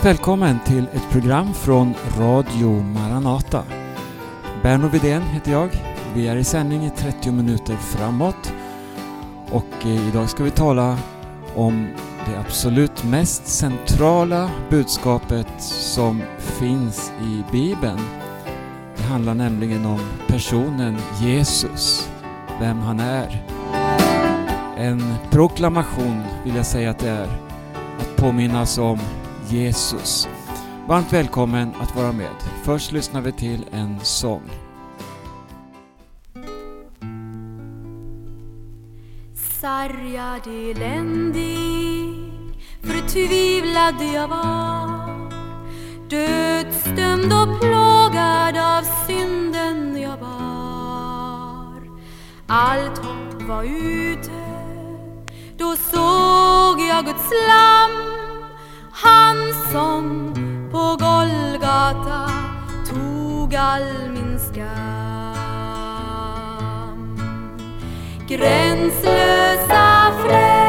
Varmt 0.00 0.18
välkommen 0.18 0.58
till 0.66 0.86
ett 0.92 1.10
program 1.10 1.54
från 1.54 1.94
Radio 2.18 2.82
Maranata. 2.82 3.62
Berno 4.62 4.88
Widén 4.88 5.22
heter 5.22 5.52
jag. 5.52 5.68
Vi 6.14 6.28
är 6.28 6.36
i 6.36 6.44
sändning 6.44 6.84
i 6.86 6.90
30 6.90 7.32
minuter 7.32 7.76
framåt. 7.76 8.52
Och 9.50 9.86
eh, 9.86 10.08
idag 10.08 10.30
ska 10.30 10.44
vi 10.44 10.50
tala 10.50 10.98
om 11.54 11.88
det 12.26 12.38
absolut 12.40 13.04
mest 13.04 13.46
centrala 13.46 14.50
budskapet 14.70 15.48
som 15.58 16.22
finns 16.38 17.12
i 17.22 17.44
Bibeln. 17.52 18.00
Det 18.96 19.02
handlar 19.02 19.34
nämligen 19.34 19.86
om 19.86 20.00
personen 20.28 20.96
Jesus, 21.22 22.10
vem 22.60 22.78
han 22.78 23.00
är. 23.00 23.44
En 24.76 25.14
proklamation 25.30 26.22
vill 26.44 26.56
jag 26.56 26.66
säga 26.66 26.90
att 26.90 26.98
det 26.98 27.10
är. 27.10 27.28
Att 27.98 28.16
påminnas 28.16 28.78
om 28.78 28.98
Jesus. 29.50 30.28
Varmt 30.88 31.12
välkommen 31.12 31.72
att 31.80 31.96
vara 31.96 32.12
med. 32.12 32.34
Först 32.64 32.92
lyssnar 32.92 33.20
vi 33.20 33.32
till 33.32 33.64
en 33.72 34.00
sång. 34.00 34.50
Sargad, 39.60 40.46
eländig, 40.46 42.32
förtvivlad 42.82 43.94
jag 44.14 44.28
var 44.28 45.30
Dödsdömd 46.10 47.32
och 47.32 47.60
plågad 47.60 48.56
av 48.56 48.82
synden 49.06 50.02
jag 50.02 50.20
bar 50.20 51.82
Allt 52.46 52.98
hopp 52.98 53.42
var 53.42 53.64
ute, 53.64 54.30
då 55.56 55.76
såg 55.76 56.80
jag 56.80 57.04
Guds 57.04 57.30
lamm 57.48 58.19
han 59.02 59.54
som 59.72 60.34
på 60.70 60.78
Golgata 60.78 62.30
tog 62.88 63.54
all 63.54 64.10
min 64.12 64.38
skam. 64.38 64.66
Gränslösa 68.28 70.12
frälsning 70.22 70.59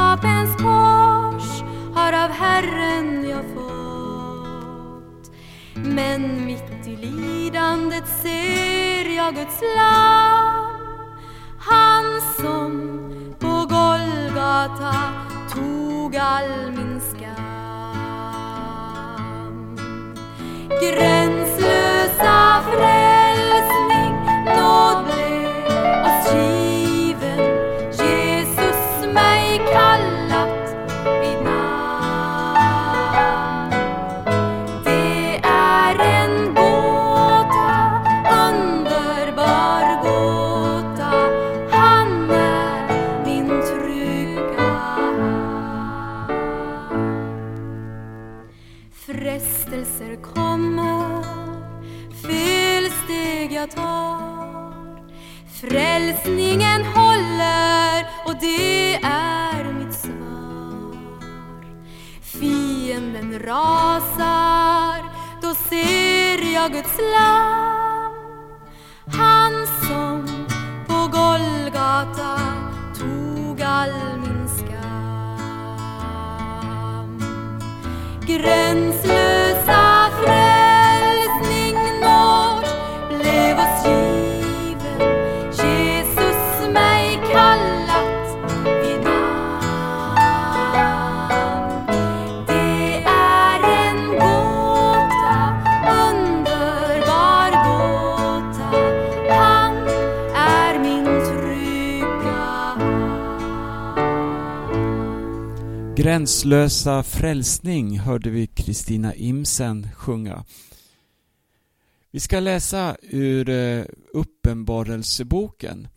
Dårskapens 0.00 0.56
kors 0.56 1.62
har 1.94 2.12
av 2.12 2.30
Herren 2.30 3.28
jag 3.28 3.44
fått. 3.54 5.30
Men 5.74 6.46
mitt 6.46 6.86
i 6.86 6.96
lidandet 6.96 8.08
ser 8.22 9.16
jag 9.16 9.34
Guds 9.34 9.60
lamm. 9.76 10.70
Han 11.58 12.20
som 12.36 12.98
på 13.38 13.48
Golgata 13.48 14.94
tog 15.54 16.16
all 16.16 16.72
min 16.72 17.00
skam. 17.00 17.60
Gränslösa 20.80 21.19
Läsningen 56.24 56.84
håller 56.84 58.06
och 58.24 58.34
det 58.40 58.94
är 58.94 59.72
mitt 59.72 59.94
svar. 59.94 60.96
Fienden 62.22 63.38
rasar, 63.38 65.04
då 65.42 65.54
ser 65.54 66.54
jag 66.54 66.72
Guds 66.72 66.98
lamm 66.98 68.14
Han 69.06 69.66
som 69.66 70.46
på 70.86 70.94
Golgata 70.94 72.40
tog 72.98 73.62
all 73.62 73.92
min 74.16 74.48
skam. 74.58 74.80
Gräns 78.26 78.89
Gränslösa 106.00 107.02
frälsning 107.02 107.98
hörde 107.98 108.30
vi 108.30 108.46
Kristina 108.46 109.14
Imsen 109.14 109.88
sjunga. 109.96 110.44
Vi 112.10 112.20
ska 112.20 112.40
läsa 112.40 112.96
ur 113.02 113.48
eh, 113.48 113.84
Uppenbarelseboken. 114.12 115.88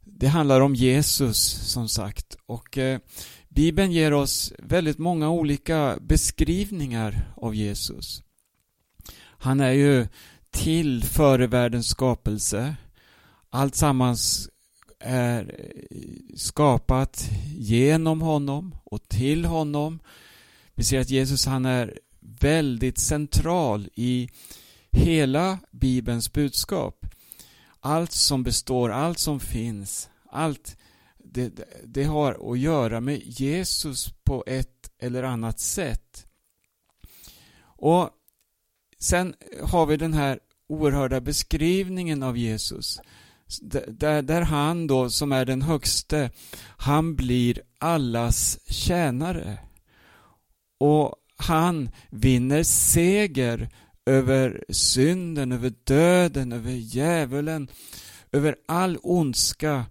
Det 0.00 0.26
handlar 0.26 0.60
om 0.60 0.74
Jesus 0.74 1.38
som 1.72 1.88
sagt 1.88 2.36
och 2.46 2.78
eh, 2.78 2.98
Bibeln 3.48 3.92
ger 3.92 4.12
oss 4.12 4.52
väldigt 4.58 4.98
många 4.98 5.30
olika 5.30 5.98
beskrivningar 6.00 7.32
av 7.36 7.54
Jesus. 7.54 8.22
Han 9.20 9.60
är 9.60 9.72
ju 9.72 10.06
till 10.50 11.04
före 11.04 11.46
världens 11.46 11.88
skapelse. 11.88 12.76
Allt 13.50 13.74
sammans 13.74 14.48
är 15.04 15.72
skapat 16.36 17.30
genom 17.56 18.22
honom 18.22 18.74
och 18.84 19.08
till 19.08 19.44
honom. 19.44 20.00
Vi 20.74 20.84
ser 20.84 21.00
att 21.00 21.10
Jesus 21.10 21.46
han 21.46 21.64
är 21.66 21.98
väldigt 22.20 22.98
central 22.98 23.88
i 23.94 24.28
hela 24.90 25.58
Bibelns 25.70 26.32
budskap. 26.32 27.06
Allt 27.80 28.12
som 28.12 28.42
består, 28.42 28.90
allt 28.90 29.18
som 29.18 29.40
finns, 29.40 30.08
allt 30.30 30.76
det, 31.18 31.52
det 31.84 32.04
har 32.04 32.52
att 32.52 32.58
göra 32.58 33.00
med 33.00 33.22
Jesus 33.24 34.12
på 34.24 34.44
ett 34.46 34.90
eller 34.98 35.22
annat 35.22 35.60
sätt. 35.60 36.26
Och 37.60 38.10
sen 38.98 39.34
har 39.62 39.86
vi 39.86 39.96
den 39.96 40.14
här 40.14 40.40
oerhörda 40.66 41.20
beskrivningen 41.20 42.22
av 42.22 42.38
Jesus 42.38 43.00
där, 43.88 44.22
där 44.22 44.42
han 44.42 44.86
då, 44.86 45.10
som 45.10 45.32
är 45.32 45.44
den 45.44 45.62
högste, 45.62 46.30
han 46.76 47.16
blir 47.16 47.60
allas 47.78 48.58
tjänare. 48.66 49.58
Och 50.78 51.14
han 51.36 51.90
vinner 52.10 52.62
seger 52.62 53.68
över 54.06 54.64
synden, 54.68 55.52
över 55.52 55.72
döden, 55.84 56.52
över 56.52 56.72
djävulen, 56.72 57.68
över 58.32 58.56
all 58.68 58.98
ondska. 59.02 59.84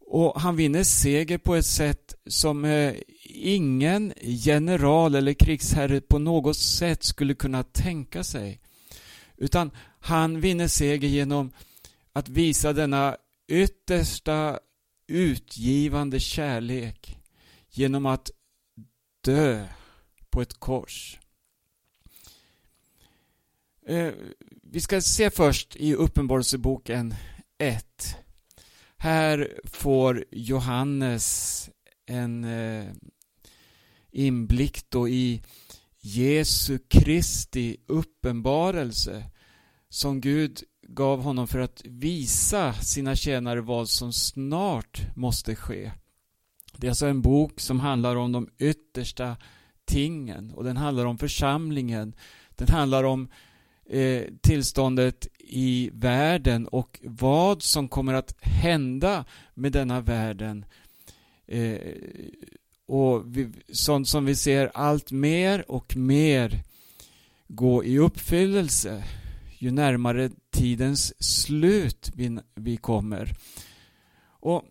Och 0.00 0.40
han 0.40 0.56
vinner 0.56 0.84
seger 0.84 1.38
på 1.38 1.54
ett 1.54 1.66
sätt 1.66 2.14
som 2.26 2.64
eh, 2.64 2.94
ingen 3.34 4.12
general 4.20 5.14
eller 5.14 5.32
krigsherre 5.32 6.00
på 6.00 6.18
något 6.18 6.56
sätt 6.56 7.04
skulle 7.04 7.34
kunna 7.34 7.62
tänka 7.62 8.24
sig. 8.24 8.60
Utan 9.36 9.70
han 10.00 10.40
vinner 10.40 10.68
seger 10.68 11.08
genom 11.08 11.52
att 12.16 12.28
visa 12.28 12.72
denna 12.72 13.16
yttersta 13.48 14.58
utgivande 15.06 16.20
kärlek 16.20 17.18
genom 17.70 18.06
att 18.06 18.30
dö 19.20 19.66
på 20.30 20.42
ett 20.42 20.54
kors. 20.54 21.18
Eh, 23.86 24.12
vi 24.62 24.80
ska 24.80 25.00
se 25.00 25.30
först 25.30 25.76
i 25.76 25.94
Uppenbarelseboken 25.94 27.14
1. 27.58 28.16
Här 28.96 29.60
får 29.64 30.24
Johannes 30.30 31.70
en 32.06 32.44
eh, 32.44 32.92
inblick 34.10 34.90
då 34.90 35.08
i 35.08 35.42
Jesu 36.00 36.78
Kristi 36.88 37.76
uppenbarelse 37.86 39.30
som 39.88 40.20
Gud 40.20 40.62
gav 40.88 41.22
honom 41.22 41.46
för 41.46 41.58
att 41.58 41.82
visa 41.84 42.72
sina 42.72 43.16
tjänare 43.16 43.60
vad 43.60 43.88
som 43.88 44.12
snart 44.12 45.02
måste 45.14 45.56
ske. 45.56 45.92
Det 46.76 46.86
är 46.86 46.90
alltså 46.90 47.06
en 47.06 47.22
bok 47.22 47.60
som 47.60 47.80
handlar 47.80 48.16
om 48.16 48.32
de 48.32 48.48
yttersta 48.58 49.36
tingen 49.84 50.50
och 50.50 50.64
den 50.64 50.76
handlar 50.76 51.04
om 51.04 51.18
församlingen. 51.18 52.14
Den 52.50 52.68
handlar 52.68 53.04
om 53.04 53.28
eh, 53.86 54.22
tillståndet 54.40 55.28
i 55.38 55.90
världen 55.92 56.66
och 56.66 57.00
vad 57.02 57.62
som 57.62 57.88
kommer 57.88 58.14
att 58.14 58.34
hända 58.40 59.24
med 59.54 59.72
denna 59.72 60.00
världen. 60.00 60.64
Eh, 61.46 61.78
och 62.86 63.36
vi, 63.36 63.52
sånt 63.72 64.08
som 64.08 64.24
vi 64.24 64.36
ser 64.36 64.70
allt 64.74 65.12
mer 65.12 65.70
och 65.70 65.96
mer 65.96 66.62
gå 67.48 67.84
i 67.84 67.98
uppfyllelse 67.98 69.04
ju 69.58 69.70
närmare 69.70 70.30
tidens 70.56 71.22
slut 71.44 72.10
vi, 72.14 72.38
vi 72.54 72.76
kommer. 72.76 73.32
Och 74.28 74.64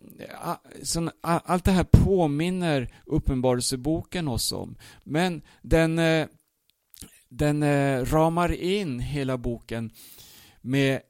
så, 0.82 1.10
Allt 1.20 1.64
det 1.64 1.72
här 1.72 1.84
påminner 1.84 2.94
Uppenbarelseboken 3.06 4.28
oss 4.28 4.52
om. 4.52 4.76
Men 5.04 5.42
den, 5.62 5.98
eh, 5.98 6.26
den 7.28 7.62
eh, 7.62 8.04
ramar 8.04 8.52
in 8.52 9.00
hela 9.00 9.38
boken 9.38 9.90
med 10.60 11.00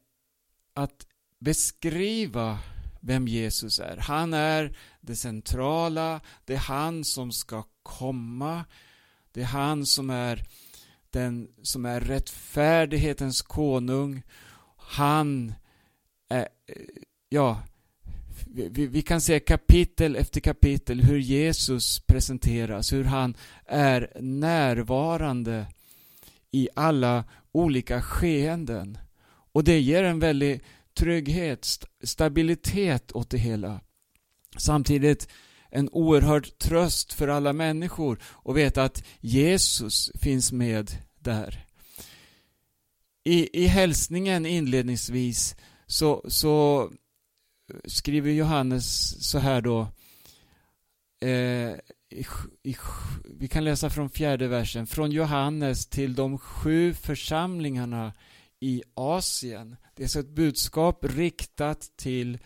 att 0.74 1.06
beskriva 1.40 2.58
vem 3.00 3.28
Jesus 3.28 3.78
är. 3.80 3.96
Han 3.96 4.34
är 4.34 4.76
det 5.00 5.16
centrala, 5.16 6.20
det 6.44 6.54
är 6.54 6.58
han 6.58 7.04
som 7.04 7.32
ska 7.32 7.64
komma, 7.82 8.64
det 9.32 9.40
är 9.40 9.44
han 9.44 9.86
som 9.86 10.10
är 10.10 10.42
den 11.10 11.48
som 11.62 11.86
är 11.86 12.00
rättfärdighetens 12.00 13.42
konung. 13.42 14.22
Han 14.86 15.54
är, 16.28 16.48
ja, 17.28 17.62
vi, 18.46 18.86
vi, 18.86 19.02
kan 19.02 19.20
se 19.20 19.40
kapitel 19.40 20.16
efter 20.16 20.40
kapitel 20.40 21.00
hur 21.00 21.18
Jesus 21.18 22.00
presenteras, 22.00 22.92
hur 22.92 23.04
han 23.04 23.36
är 23.66 24.12
närvarande 24.20 25.66
i 26.50 26.68
alla 26.74 27.24
olika 27.52 28.02
skeenden. 28.02 28.98
Och 29.52 29.64
det 29.64 29.80
ger 29.80 30.02
en 30.02 30.18
väldig 30.18 30.62
trygghet, 30.94 31.66
stabilitet 32.02 33.12
åt 33.12 33.30
det 33.30 33.38
hela. 33.38 33.80
Samtidigt 34.56 35.28
en 35.70 35.88
oerhörd 35.92 36.58
tröst 36.58 37.12
för 37.12 37.28
alla 37.28 37.52
människor 37.52 38.22
att 38.44 38.56
veta 38.56 38.84
att 38.84 39.04
Jesus 39.20 40.10
finns 40.14 40.52
med 40.52 40.90
där. 41.18 41.65
I, 43.26 43.48
i 43.52 43.66
hälsningen 43.66 44.46
inledningsvis 44.46 45.56
så, 45.86 46.24
så 46.28 46.90
skriver 47.84 48.30
Johannes 48.30 49.16
så 49.30 49.38
här 49.38 49.60
då 49.60 49.88
eh, 51.20 51.74
i, 52.10 52.26
i, 52.62 52.76
vi 53.24 53.48
kan 53.48 53.64
läsa 53.64 53.90
från 53.90 54.10
fjärde 54.10 54.48
versen. 54.48 54.86
Från 54.86 55.10
Johannes 55.10 55.86
till 55.86 56.14
de 56.14 56.38
sju 56.38 56.94
församlingarna 56.94 58.12
i 58.60 58.82
Asien. 58.94 59.76
Det 59.94 60.04
är 60.04 60.08
så 60.08 60.20
ett 60.20 60.34
budskap 60.34 61.04
riktat 61.04 61.92
till 61.96 62.38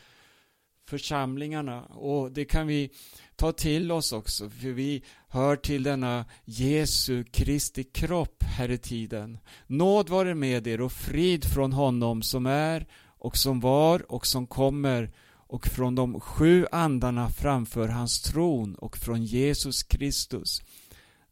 församlingarna 0.88 1.84
och 1.84 2.32
det 2.32 2.44
kan 2.44 2.66
vi 2.66 2.90
ta 3.36 3.52
till 3.52 3.92
oss 3.92 4.12
också 4.12 4.50
för 4.50 4.68
vi 4.68 5.02
hör 5.30 5.56
till 5.56 5.82
denna 5.82 6.24
Jesu 6.44 7.24
Kristi 7.24 7.84
kropp 7.84 8.42
här 8.42 8.70
i 8.70 8.78
tiden. 8.78 9.38
Nåd 9.66 10.08
vare 10.08 10.34
med 10.34 10.66
er 10.66 10.80
och 10.80 10.92
frid 10.92 11.44
från 11.44 11.72
honom 11.72 12.22
som 12.22 12.46
är 12.46 12.86
och 13.18 13.36
som 13.36 13.60
var 13.60 14.12
och 14.12 14.26
som 14.26 14.46
kommer 14.46 15.12
och 15.50 15.66
från 15.66 15.94
de 15.94 16.20
sju 16.20 16.66
andarna 16.72 17.28
framför 17.28 17.88
hans 17.88 18.22
tron 18.22 18.74
och 18.74 18.96
från 18.96 19.24
Jesus 19.24 19.82
Kristus, 19.82 20.62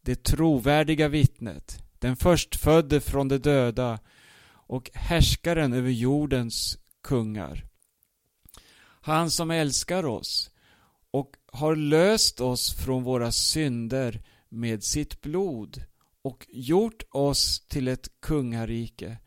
det 0.01 0.23
trovärdiga 0.23 1.07
vittnet, 1.07 1.83
den 1.99 2.15
förstfödde 2.15 3.01
från 3.01 3.27
de 3.27 3.37
döda 3.37 3.99
och 4.51 4.91
härskaren 4.93 5.73
över 5.73 5.89
jordens 5.89 6.77
kungar. 7.03 7.65
Han 9.01 9.31
som 9.31 9.51
älskar 9.51 10.05
oss 10.05 10.51
och 11.11 11.35
har 11.51 11.75
löst 11.75 12.41
oss 12.41 12.73
från 12.73 13.03
våra 13.03 13.31
synder 13.31 14.21
med 14.49 14.83
sitt 14.83 15.21
blod 15.21 15.83
och 16.21 16.45
gjort 16.49 17.03
oss 17.11 17.59
till 17.67 17.87
ett 17.87 18.09
kungarike, 18.19 19.17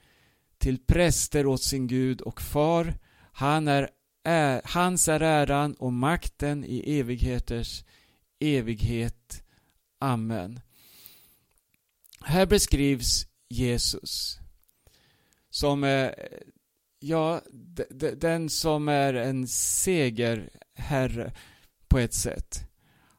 till 0.59 0.79
präster 0.79 1.47
åt 1.47 1.63
sin 1.63 1.87
Gud 1.87 2.21
och 2.21 2.43
far. 2.43 2.95
Han 3.33 3.69
är, 3.69 3.91
är, 4.25 4.61
hans 4.65 5.09
är 5.09 5.21
äran 5.21 5.75
och 5.75 5.93
makten 5.93 6.65
i 6.65 6.99
evigheters 6.99 7.85
evighet. 8.41 9.43
Amen. 9.99 10.61
Här 12.21 12.47
beskrivs 12.47 13.27
Jesus 13.49 14.39
som 15.51 15.85
eh, 15.85 16.11
ja, 17.01 17.41
den 18.17 18.51
som 18.51 18.89
är 18.89 19.15
en 19.15 19.49
segerherre 19.49 21.33
på 21.93 21.99
ett 21.99 22.15
sätt. 22.15 22.65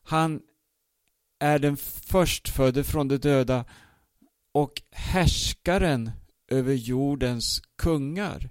Han 0.04 0.42
är 1.40 1.60
den 1.60 1.78
förstfödde 1.78 2.84
från 2.84 3.08
de 3.08 3.18
döda 3.18 3.66
och 4.54 4.82
härskaren 4.92 6.12
över 6.48 6.74
jordens 6.74 7.62
kungar. 7.78 8.50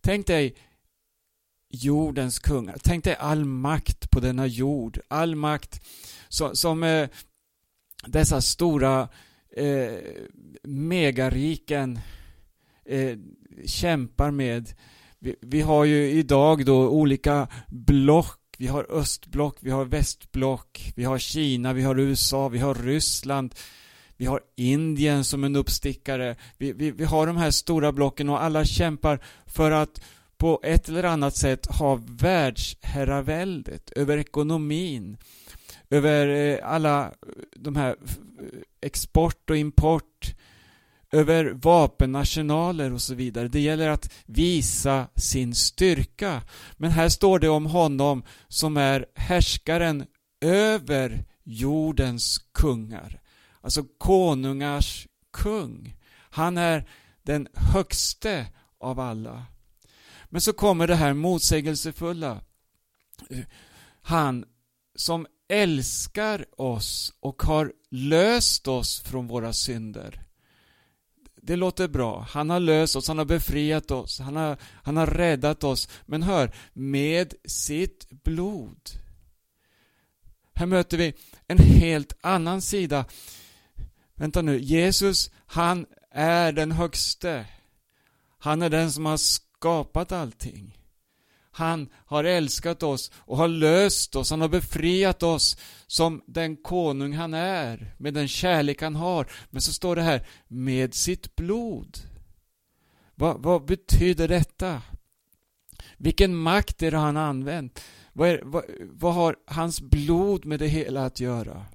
Tänk 0.00 0.26
dig 0.26 0.56
jordens 1.68 2.38
kungar. 2.38 2.76
Tänk 2.82 3.04
dig 3.04 3.14
all 3.14 3.44
makt 3.44 4.10
på 4.10 4.20
denna 4.20 4.46
jord. 4.46 5.00
All 5.08 5.34
makt 5.34 5.86
som, 6.28 6.56
som 6.56 6.82
eh, 6.82 7.08
dessa 8.06 8.40
stora 8.40 9.08
eh, 9.56 9.98
megariken 10.62 12.00
eh, 12.84 13.18
kämpar 13.66 14.30
med. 14.30 14.72
Vi, 15.18 15.36
vi, 15.40 15.60
har 15.60 15.84
ju 15.84 16.10
idag 16.10 16.64
då 16.64 16.88
olika 16.88 17.48
block. 17.68 18.39
Vi 18.60 18.66
har 18.66 18.86
östblock, 18.90 19.56
vi 19.60 19.70
har 19.70 19.84
västblock, 19.84 20.92
vi 20.96 21.04
har 21.04 21.18
Kina, 21.18 21.72
vi 21.72 21.82
har 21.82 21.98
USA, 21.98 22.48
vi 22.48 22.58
har 22.58 22.74
Ryssland. 22.74 23.54
Vi 24.16 24.26
har 24.26 24.40
Indien 24.56 25.24
som 25.24 25.44
en 25.44 25.56
uppstickare. 25.56 26.36
Vi, 26.58 26.72
vi, 26.72 26.90
vi 26.90 27.04
har 27.04 27.26
de 27.26 27.36
här 27.36 27.50
stora 27.50 27.92
blocken 27.92 28.28
och 28.28 28.42
alla 28.42 28.64
kämpar 28.64 29.20
för 29.46 29.70
att 29.70 30.02
på 30.38 30.60
ett 30.62 30.88
eller 30.88 31.04
annat 31.04 31.36
sätt 31.36 31.66
ha 31.66 32.00
världsherraväldet 32.08 33.90
över 33.90 34.18
ekonomin, 34.18 35.16
över 35.90 36.26
eh, 36.28 36.72
alla 36.72 37.12
de 37.56 37.76
här 37.76 37.90
eh, 37.90 38.46
export 38.80 39.50
och 39.50 39.56
import, 39.56 40.34
över 41.12 41.44
vapenarsenaler 41.44 42.92
och 42.92 43.02
så 43.02 43.14
vidare. 43.14 43.48
Det 43.48 43.60
gäller 43.60 43.88
att 43.88 44.12
visa 44.26 45.08
sin 45.16 45.54
styrka. 45.54 46.42
Men 46.76 46.90
här 46.90 47.08
står 47.08 47.38
det 47.38 47.48
om 47.48 47.66
honom 47.66 48.22
som 48.48 48.76
är 48.76 49.06
härskaren 49.14 50.06
över 50.40 51.24
jordens 51.44 52.38
kungar. 52.52 53.20
Alltså 53.60 53.84
konungars 53.98 55.06
kung. 55.32 55.96
Han 56.30 56.58
är 56.58 56.88
den 57.22 57.48
högste 57.54 58.46
av 58.80 59.00
alla. 59.00 59.46
Men 60.24 60.40
så 60.40 60.52
kommer 60.52 60.86
det 60.86 60.94
här 60.94 61.14
motsägelsefulla. 61.14 62.40
Han 64.02 64.44
som 64.94 65.26
älskar 65.48 66.46
oss 66.60 67.12
och 67.20 67.42
har 67.42 67.72
löst 67.90 68.68
oss 68.68 69.00
från 69.00 69.26
våra 69.26 69.52
synder 69.52 70.29
det 71.42 71.56
låter 71.56 71.88
bra. 71.88 72.26
Han 72.30 72.50
har 72.50 72.60
löst 72.60 72.96
oss, 72.96 73.08
han 73.08 73.18
har 73.18 73.24
befriat 73.24 73.90
oss, 73.90 74.20
han 74.20 74.36
har, 74.36 74.56
han 74.62 74.96
har 74.96 75.06
räddat 75.06 75.64
oss. 75.64 75.88
Men 76.06 76.22
hör, 76.22 76.54
med 76.72 77.34
sitt 77.44 78.10
blod. 78.10 78.90
Här 80.54 80.66
möter 80.66 80.98
vi 80.98 81.14
en 81.46 81.58
helt 81.58 82.12
annan 82.20 82.62
sida. 82.62 83.04
Vänta 84.14 84.42
nu, 84.42 84.60
Jesus, 84.60 85.30
han 85.46 85.86
är 86.10 86.52
den 86.52 86.72
högste. 86.72 87.46
Han 88.38 88.62
är 88.62 88.70
den 88.70 88.92
som 88.92 89.06
har 89.06 89.16
skapat 89.16 90.12
allting. 90.12 90.79
Han 91.60 91.88
har 92.06 92.24
älskat 92.24 92.82
oss 92.82 93.10
och 93.14 93.36
har 93.36 93.48
löst 93.48 94.16
oss, 94.16 94.30
han 94.30 94.40
har 94.40 94.48
befriat 94.48 95.22
oss 95.22 95.56
som 95.86 96.22
den 96.26 96.56
konung 96.56 97.12
han 97.12 97.34
är, 97.34 97.94
med 97.98 98.14
den 98.14 98.28
kärlek 98.28 98.82
han 98.82 98.96
har. 98.96 99.30
Men 99.50 99.62
så 99.62 99.72
står 99.72 99.96
det 99.96 100.02
här, 100.02 100.26
med 100.48 100.94
sitt 100.94 101.36
blod. 101.36 101.98
Vad, 103.14 103.42
vad 103.42 103.64
betyder 103.64 104.28
detta? 104.28 104.82
Vilken 105.96 106.36
makt 106.36 106.82
är 106.82 106.90
det 106.90 106.98
han 106.98 107.16
använt? 107.16 107.84
Vad, 108.12 108.28
är, 108.28 108.42
vad, 108.44 108.64
vad 108.92 109.14
har 109.14 109.36
hans 109.46 109.80
blod 109.80 110.44
med 110.44 110.58
det 110.58 110.68
hela 110.68 111.04
att 111.04 111.20
göra? 111.20 111.66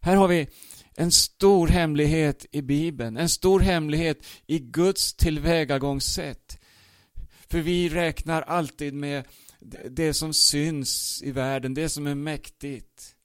Här 0.00 0.16
har 0.16 0.28
vi 0.28 0.48
en 0.94 1.10
stor 1.10 1.68
hemlighet 1.68 2.46
i 2.52 2.62
Bibeln, 2.62 3.16
en 3.16 3.28
stor 3.28 3.60
hemlighet 3.60 4.26
i 4.46 4.58
Guds 4.58 5.14
tillvägagångssätt. 5.14 6.58
För 7.48 7.60
vi 7.60 7.88
räknar 7.88 8.42
alltid 8.42 8.94
med 8.94 9.24
det 9.90 10.14
som 10.14 10.34
syns 10.34 11.22
i 11.22 11.30
världen, 11.30 11.74
det 11.74 11.88
som 11.88 12.06
är 12.06 12.14
mäktigt. 12.14 13.16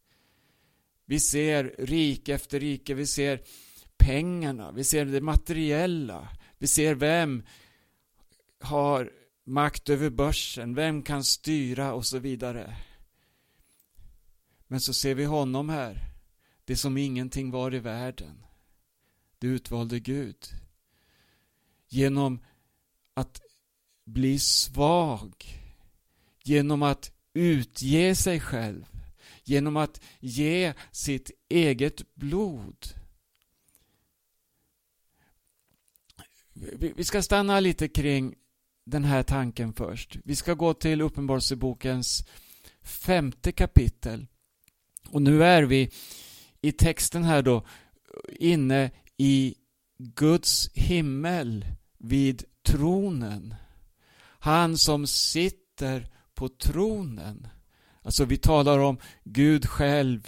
Vi 1.05 1.19
ser 1.19 1.75
rike 1.77 2.33
efter 2.33 2.59
rike, 2.59 2.93
vi 2.93 3.07
ser 3.07 3.41
pengarna, 3.97 4.71
vi 4.71 4.83
ser 4.83 5.05
det 5.05 5.21
materiella, 5.21 6.29
vi 6.57 6.67
ser 6.67 6.95
vem 6.95 7.43
har 8.59 9.11
makt 9.43 9.89
över 9.89 10.09
börsen, 10.09 10.75
vem 10.75 11.03
kan 11.03 11.23
styra 11.23 11.93
och 11.93 12.05
så 12.05 12.19
vidare. 12.19 12.75
Men 14.67 14.81
så 14.81 14.93
ser 14.93 15.15
vi 15.15 15.25
honom 15.25 15.69
här, 15.69 15.99
det 16.65 16.75
som 16.75 16.97
ingenting 16.97 17.51
var 17.51 17.75
i 17.75 17.79
världen. 17.79 18.45
Det 19.39 19.47
utvalde 19.47 19.99
Gud. 19.99 20.37
Genom 21.87 22.39
att 23.13 23.41
bli 24.13 24.39
svag, 24.39 25.33
genom 26.43 26.83
att 26.83 27.11
utge 27.33 28.15
sig 28.15 28.39
själv, 28.39 28.85
genom 29.43 29.77
att 29.77 30.01
ge 30.19 30.73
sitt 30.91 31.31
eget 31.49 32.15
blod. 32.15 32.87
Vi 36.95 37.03
ska 37.03 37.21
stanna 37.21 37.59
lite 37.59 37.87
kring 37.87 38.35
den 38.83 39.03
här 39.03 39.23
tanken 39.23 39.73
först. 39.73 40.17
Vi 40.23 40.35
ska 40.35 40.53
gå 40.53 40.73
till 40.73 41.01
Uppenbarelsebokens 41.01 42.25
femte 42.81 43.51
kapitel. 43.51 44.27
Och 45.09 45.21
nu 45.21 45.43
är 45.43 45.63
vi 45.63 45.91
i 46.61 46.71
texten 46.71 47.23
här 47.23 47.41
då 47.41 47.65
inne 48.39 48.91
i 49.17 49.55
Guds 49.97 50.69
himmel 50.73 51.65
vid 51.97 52.43
tronen. 52.63 53.55
Han 54.43 54.77
som 54.77 55.07
sitter 55.07 56.07
på 56.33 56.49
tronen. 56.49 57.47
Alltså 58.01 58.25
vi 58.25 58.37
talar 58.37 58.79
om 58.79 58.97
Gud 59.23 59.65
själv. 59.65 60.27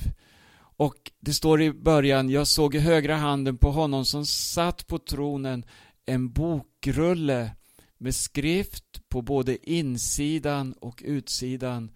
Och 0.78 1.12
det 1.20 1.34
står 1.34 1.62
i 1.62 1.74
början, 1.74 2.30
jag 2.30 2.48
såg 2.48 2.76
i 2.76 2.80
högra 2.80 3.16
handen 3.16 3.58
på 3.58 3.72
honom 3.72 4.06
som 4.06 4.26
satt 4.26 4.88
på 4.88 5.00
tronen 5.00 5.66
en 6.06 6.32
bokrulle 6.32 7.52
med 7.98 8.16
skrift 8.16 9.10
på 9.10 9.22
både 9.22 9.72
insidan 9.72 10.74
och 10.74 11.02
utsidan 11.06 11.92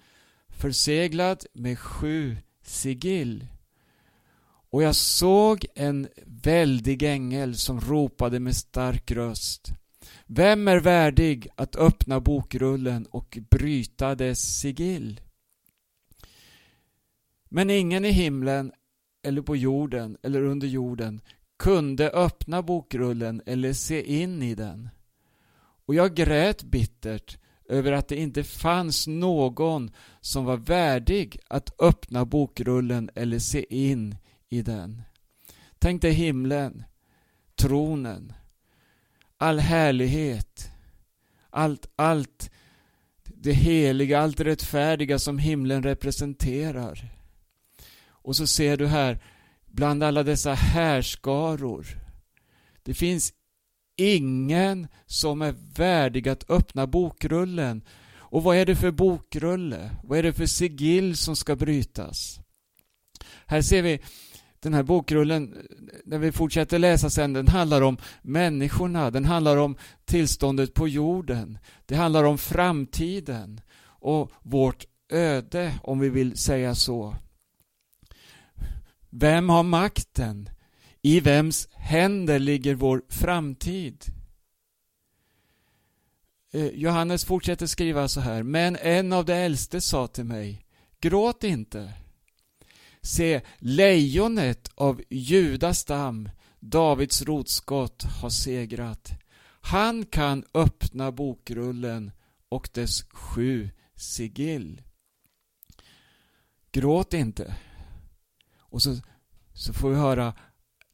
förseglad 0.49 1.45
med 1.53 1.79
sju 1.79 2.37
sigill. 2.63 3.47
Och 4.69 4.83
jag 4.83 4.95
såg 4.95 5.65
en 5.75 6.07
väldig 6.25 7.03
ängel 7.03 7.57
som 7.57 7.79
ropade 7.79 8.39
med 8.39 8.55
stark 8.55 9.11
röst. 9.11 9.76
Vem 10.29 10.67
är 10.67 10.79
värdig 10.79 11.47
att 11.55 11.75
öppna 11.75 12.19
bokrullen 12.19 13.05
och 13.05 13.37
bryta 13.49 14.15
dess 14.15 14.59
sigill? 14.59 15.21
Men 17.49 17.69
ingen 17.69 18.05
i 18.05 18.11
himlen 18.11 18.71
eller 19.23 19.41
på 19.41 19.55
jorden 19.55 20.17
eller 20.23 20.41
under 20.41 20.67
jorden 20.67 21.21
kunde 21.59 22.09
öppna 22.09 22.61
bokrullen 22.61 23.41
eller 23.45 23.73
se 23.73 24.21
in 24.21 24.43
i 24.43 24.55
den. 24.55 24.89
Och 25.85 25.95
jag 25.95 26.15
grät 26.15 26.63
bittert 26.63 27.37
över 27.69 27.91
att 27.91 28.07
det 28.07 28.15
inte 28.15 28.43
fanns 28.43 29.07
någon 29.07 29.91
som 30.21 30.45
var 30.45 30.57
värdig 30.57 31.39
att 31.47 31.81
öppna 31.81 32.25
bokrullen 32.25 33.09
eller 33.15 33.39
se 33.39 33.65
in 33.69 34.15
i 34.49 34.61
den. 34.61 35.01
Tänk 35.79 36.01
dig 36.01 36.11
himlen, 36.11 36.83
tronen, 37.55 38.33
all 39.37 39.59
härlighet, 39.59 40.71
allt, 41.49 41.89
allt 41.95 42.51
det 43.23 43.53
heliga, 43.53 44.19
allt 44.19 44.37
det 44.37 44.43
rättfärdiga 44.43 45.19
som 45.19 45.37
himlen 45.37 45.83
representerar. 45.83 47.09
Och 48.07 48.35
så 48.35 48.47
ser 48.47 48.77
du 48.77 48.87
här, 48.87 49.19
bland 49.65 50.03
alla 50.03 50.23
dessa 50.23 50.53
härskaror, 50.53 51.87
det 52.83 52.93
finns 52.93 53.33
ingen 53.97 54.87
som 55.05 55.41
är 55.41 55.55
värdig 55.75 56.29
att 56.29 56.49
öppna 56.49 56.87
bokrullen. 56.87 57.81
Och 58.29 58.43
vad 58.43 58.57
är 58.57 58.65
det 58.65 58.75
för 58.75 58.91
bokrulle? 58.91 59.91
Vad 60.03 60.19
är 60.19 60.23
det 60.23 60.33
för 60.33 60.45
sigill 60.45 61.17
som 61.17 61.35
ska 61.35 61.55
brytas? 61.55 62.39
Här 63.45 63.61
ser 63.61 63.81
vi 63.81 63.99
den 64.59 64.73
här 64.73 64.83
bokrullen, 64.83 65.53
eh, 65.53 65.61
när 66.05 66.17
vi 66.17 66.31
fortsätter 66.31 66.79
läsa 66.79 67.09
sen, 67.09 67.33
den 67.33 67.47
handlar 67.47 67.81
om 67.81 67.97
människorna, 68.21 69.11
den 69.11 69.25
handlar 69.25 69.57
om 69.57 69.77
tillståndet 70.05 70.73
på 70.73 70.87
jorden. 70.87 71.57
Det 71.85 71.95
handlar 71.95 72.23
om 72.23 72.37
framtiden 72.37 73.61
och 73.83 74.31
vårt 74.41 74.85
öde, 75.09 75.73
om 75.83 75.99
vi 75.99 76.09
vill 76.09 76.37
säga 76.37 76.75
så. 76.75 77.15
Vem 79.09 79.49
har 79.49 79.63
makten? 79.63 80.49
I 81.01 81.19
vems 81.19 81.67
händer 81.71 82.39
ligger 82.39 82.75
vår 82.75 83.01
framtid? 83.09 84.05
Eh, 86.53 86.65
Johannes 86.65 87.25
fortsätter 87.25 87.65
skriva 87.65 88.07
så 88.07 88.19
här. 88.19 88.43
Men 88.43 88.75
en 88.75 89.13
av 89.13 89.25
de 89.25 89.33
äldste 89.33 89.81
sa 89.81 90.07
till 90.07 90.23
mig, 90.23 90.65
gråt 90.99 91.43
inte. 91.43 91.93
Se, 93.07 93.41
lejonet 93.59 94.69
av 94.75 95.01
Judas 95.09 95.79
stam, 95.79 96.29
Davids 96.59 97.21
rotskott, 97.21 98.03
har 98.03 98.29
segrat. 98.29 99.11
Han 99.61 100.05
kan 100.05 100.43
öppna 100.53 101.11
bokrullen 101.11 102.11
och 102.49 102.69
dess 102.73 103.03
sju 103.09 103.69
sigill. 103.95 104.81
Gråt 106.71 107.13
inte. 107.13 107.55
Och 108.57 108.81
så, 108.81 108.95
så 109.53 109.73
får 109.73 109.89
vi 109.89 109.95
höra 109.95 110.33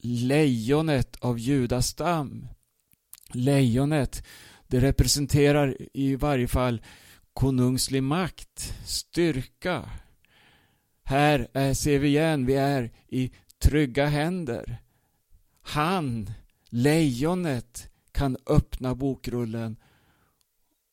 lejonet 0.03 1.15
av 1.15 1.39
Judas 1.39 1.87
stam. 1.87 2.47
Lejonet, 3.33 4.23
det 4.67 4.79
representerar 4.79 5.77
i 5.93 6.15
varje 6.15 6.47
fall 6.47 6.81
konungslig 7.33 8.03
makt, 8.03 8.73
styrka. 8.85 9.89
Här 11.03 11.47
är, 11.53 11.73
ser 11.73 11.99
vi 11.99 12.07
igen, 12.07 12.45
vi 12.45 12.55
är 12.55 12.91
i 13.07 13.31
trygga 13.59 14.05
händer. 14.05 14.81
Han, 15.61 16.31
lejonet, 16.69 17.89
kan 18.11 18.37
öppna 18.45 18.95
bokrullen 18.95 19.75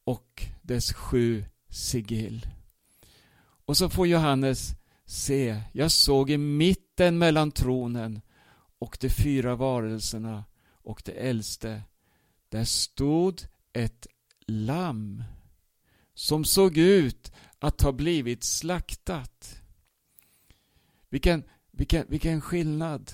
och 0.05 0.47
dess 0.63 0.93
sju 0.93 1.45
sigill. 1.69 2.47
Och 3.65 3.77
så 3.77 3.89
får 3.89 4.07
Johannes 4.07 4.75
se, 5.07 5.63
jag 5.73 5.91
såg 5.91 6.31
i 6.31 6.39
mitten 6.39 7.19
mellan 7.19 7.51
tronen 7.51 8.21
och 8.79 8.99
de 9.01 9.11
fyra 9.11 9.57
varelserna 9.57 10.45
och 10.73 11.03
det 11.05 11.13
äldste. 11.13 11.83
Där 12.49 12.65
stod 12.65 13.43
ett 13.73 14.07
lamm 14.47 15.25
som 16.15 16.45
såg 16.45 16.77
ut 16.77 17.33
att 17.59 17.81
ha 17.81 17.93
blivit 17.93 18.45
slaktat. 18.45 19.60
Vilken, 21.11 21.45
vilken, 21.73 22.07
vilken 22.09 22.41
skillnad! 22.41 23.13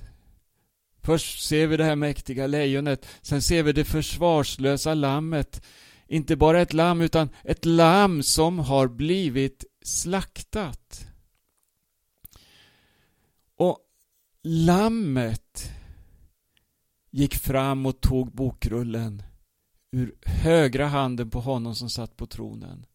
Först 1.03 1.45
ser 1.45 1.67
vi 1.67 1.77
det 1.77 1.85
här 1.85 1.97
mäktiga 1.97 2.47
lejonet, 2.47 3.07
sen 3.23 3.43
ser 3.43 3.63
vi 3.63 3.73
det 3.73 3.85
försvarslösa 3.85 4.95
lammet. 4.95 5.63
Inte 6.07 6.37
bara 6.37 6.61
ett 6.61 6.73
lamm, 6.73 7.01
utan 7.01 7.29
ett 7.45 7.65
lamm 7.65 8.23
som 8.23 8.59
har 8.59 8.89
blivit 8.89 9.65
slaktat. 9.83 11.07
Och 13.57 13.79
Lammet 14.49 15.73
gick 17.11 17.35
fram 17.35 17.87
och 17.87 18.01
tog 18.01 18.33
bokrullen 18.33 19.23
ur 19.91 20.15
högra 20.25 20.87
handen 20.87 21.31
på 21.31 21.41
honom 21.41 21.75
som 21.75 21.91
satt 21.91 22.17
på 22.17 22.27
tronen. 22.27 22.87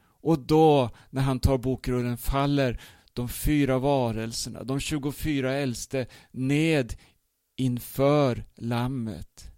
Och 0.00 0.38
då, 0.38 0.90
när 1.10 1.22
han 1.22 1.40
tar 1.40 1.58
bokrullen, 1.58 2.18
faller 2.18 2.80
de 3.18 3.28
fyra 3.28 3.78
varelserna, 3.78 4.64
de 4.64 4.80
24 4.80 5.54
äldste, 5.54 6.06
ned 6.30 6.94
inför 7.56 8.44
lammet. 8.54 9.50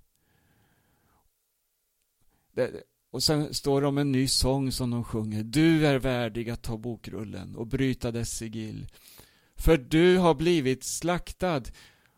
och 3.11 3.23
sen 3.23 3.55
står 3.55 3.81
det 3.81 3.87
om 3.87 3.99
en 3.99 4.12
ny 4.12 4.29
sång 4.29 4.73
som 4.73 4.90
de 4.90 5.05
sjunger. 5.05 5.43
Du 5.43 5.87
är 5.87 5.99
värdig 5.99 6.50
att 6.50 6.62
ta 6.62 6.76
bokrullen 6.76 7.57
och 7.57 7.67
bryta 7.67 8.11
dess 8.11 8.31
sigill. 8.31 8.87
För 9.57 9.76
du 9.76 10.17
har 10.19 10.35
blivit 10.35 10.85
slaktad 10.85 11.62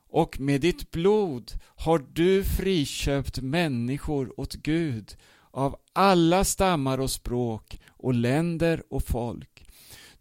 och 0.08 0.40
med 0.40 0.60
ditt 0.60 0.90
blod 0.90 1.52
har 1.76 1.98
du 2.12 2.44
friköpt 2.44 3.40
människor 3.40 4.40
åt 4.40 4.54
Gud 4.54 5.16
av 5.50 5.76
alla 5.92 6.44
stammar 6.44 7.00
och 7.00 7.10
språk 7.10 7.80
och 7.88 8.14
länder 8.14 8.82
och 8.90 9.04
folk. 9.04 9.51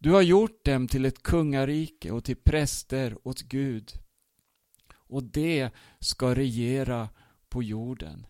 Du 0.04 0.12
har 0.12 0.22
gjort 0.22 0.66
dem 0.66 0.88
till 0.88 1.06
ett 1.06 1.24
kungarike 1.24 2.12
och 2.12 2.24
till 2.24 2.36
präster 2.36 3.18
åt 3.24 3.42
Gud. 3.42 3.92
Och 4.94 5.24
det 5.24 5.70
ska 6.00 6.36
regera 6.36 7.10
på 7.50 7.64
jorden. 7.64 8.26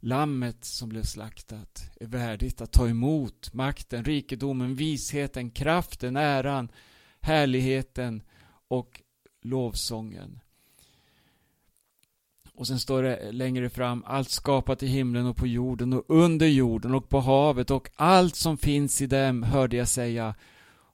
Lammet 0.00 0.64
som 0.64 0.88
blev 0.88 1.02
slaktat 1.02 1.90
är 2.00 2.06
värdigt 2.06 2.60
att 2.60 2.72
ta 2.72 2.88
emot 2.88 3.54
makten, 3.54 4.04
rikedomen, 4.04 4.74
visheten, 4.74 5.50
kraften, 5.50 6.16
äran, 6.16 6.68
härligheten 7.20 8.22
och 8.68 9.02
lovsången. 9.42 10.40
Och 12.54 12.66
sen 12.66 12.80
står 12.80 13.02
det 13.02 13.32
längre 13.32 13.70
fram, 13.70 14.04
allt 14.06 14.30
skapat 14.30 14.82
i 14.82 14.86
himlen 14.86 15.26
och 15.26 15.36
på 15.36 15.46
jorden 15.46 15.92
och 15.92 16.04
under 16.08 16.46
jorden 16.46 16.94
och 16.94 17.08
på 17.08 17.20
havet 17.20 17.70
och 17.70 17.90
allt 17.94 18.36
som 18.36 18.58
finns 18.58 19.02
i 19.02 19.06
dem, 19.06 19.42
hörde 19.42 19.76
jag 19.76 19.88
säga, 19.88 20.34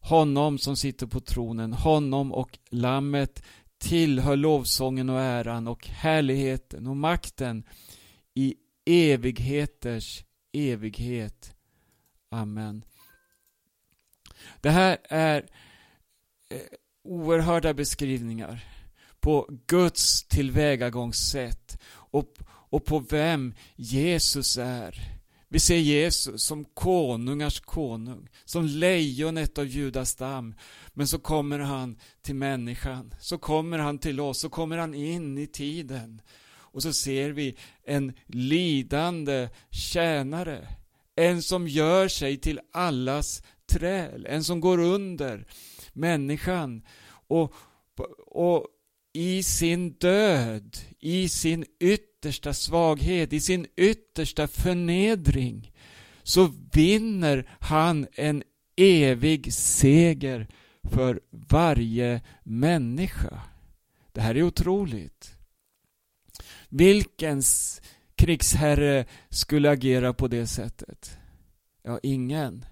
honom 0.00 0.59
som 0.59 0.76
sitter 0.76 1.07
på 1.07 1.21
tronen, 1.21 1.73
honom 1.73 2.33
och 2.33 2.59
lammet 2.71 3.43
tillhör 3.78 4.37
lovsången 4.37 5.11
och 5.11 5.21
äran 5.21 5.69
och 5.69 5.87
härligheten 5.87 6.87
och 6.87 6.97
makten 6.97 7.64
i 8.35 8.55
evigheters 8.87 10.25
evighet. 10.52 11.55
Amen. 12.31 12.85
Det 14.61 14.71
här 14.71 14.99
är 15.02 15.47
eh, 16.50 16.61
oerhörda 17.05 17.75
beskrivningar 17.75 18.64
på 19.21 19.49
Guds 19.67 20.28
tillvägagångssätt 20.28 21.78
och, 21.90 22.38
och 22.49 22.85
på 22.85 22.99
vem 22.99 23.55
Jesus 23.76 24.57
är. 24.59 25.17
Vi 25.50 25.61
ser 25.61 25.76
Jesus 25.76 26.43
som 26.43 26.64
konungars 26.64 27.61
konung, 27.61 28.28
som 28.45 28.67
lejonet 28.67 29.59
av 29.59 29.67
Judas 29.67 30.11
stam. 30.11 30.55
Men 30.95 31.09
så 31.09 31.19
kommer 31.19 31.59
han 31.59 31.99
till 32.23 32.35
människan, 32.35 33.14
så 33.21 33.38
kommer 33.38 33.78
han 33.78 33.99
till 33.99 34.21
oss, 34.21 34.40
så 34.40 34.49
kommer 34.49 34.76
han 34.76 34.95
in 34.95 35.38
i 35.38 35.47
tiden. 35.47 36.21
Och 36.50 36.83
så 36.83 36.93
ser 36.93 37.31
vi 37.31 37.57
en 37.85 38.12
lidande 38.26 39.49
tjänare, 39.71 40.69
en 41.17 41.43
som 41.43 41.69
gör 41.69 42.09
sig 42.09 42.37
till 42.37 42.61
allas 42.73 43.43
träl, 43.67 44.26
en 44.26 44.45
som 44.45 44.61
går 44.61 44.78
under 44.78 45.47
människan 45.93 46.83
och, 47.28 47.55
och 48.26 48.67
i 49.12 49.43
sin 49.43 49.90
död, 49.90 50.76
i 50.99 51.28
sin 51.28 51.64
yttersta 52.18 52.54
svaghet, 52.54 53.32
i 53.32 53.40
sin 53.40 53.66
yttersta 53.76 54.48
förnedring, 54.48 55.72
så 56.22 56.52
vinner 56.72 57.50
han 57.60 58.06
en 58.12 58.42
evig 58.76 59.52
seger 59.52 60.48
för 60.82 61.20
varje 61.30 62.20
människa. 62.42 63.40
Det 64.12 64.20
här 64.20 64.34
är 64.34 64.42
otroligt. 64.42 65.34
Vilken 66.68 67.42
krigsherre 68.14 69.04
skulle 69.28 69.70
agera 69.70 70.12
på 70.12 70.28
det 70.28 70.46
sättet? 70.46 71.18
Ja, 71.82 72.00
ingen. 72.02 72.64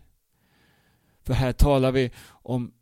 För 1.22 1.34
här 1.34 1.52
talar 1.52 1.92
vi 1.92 2.10
om 2.28 2.72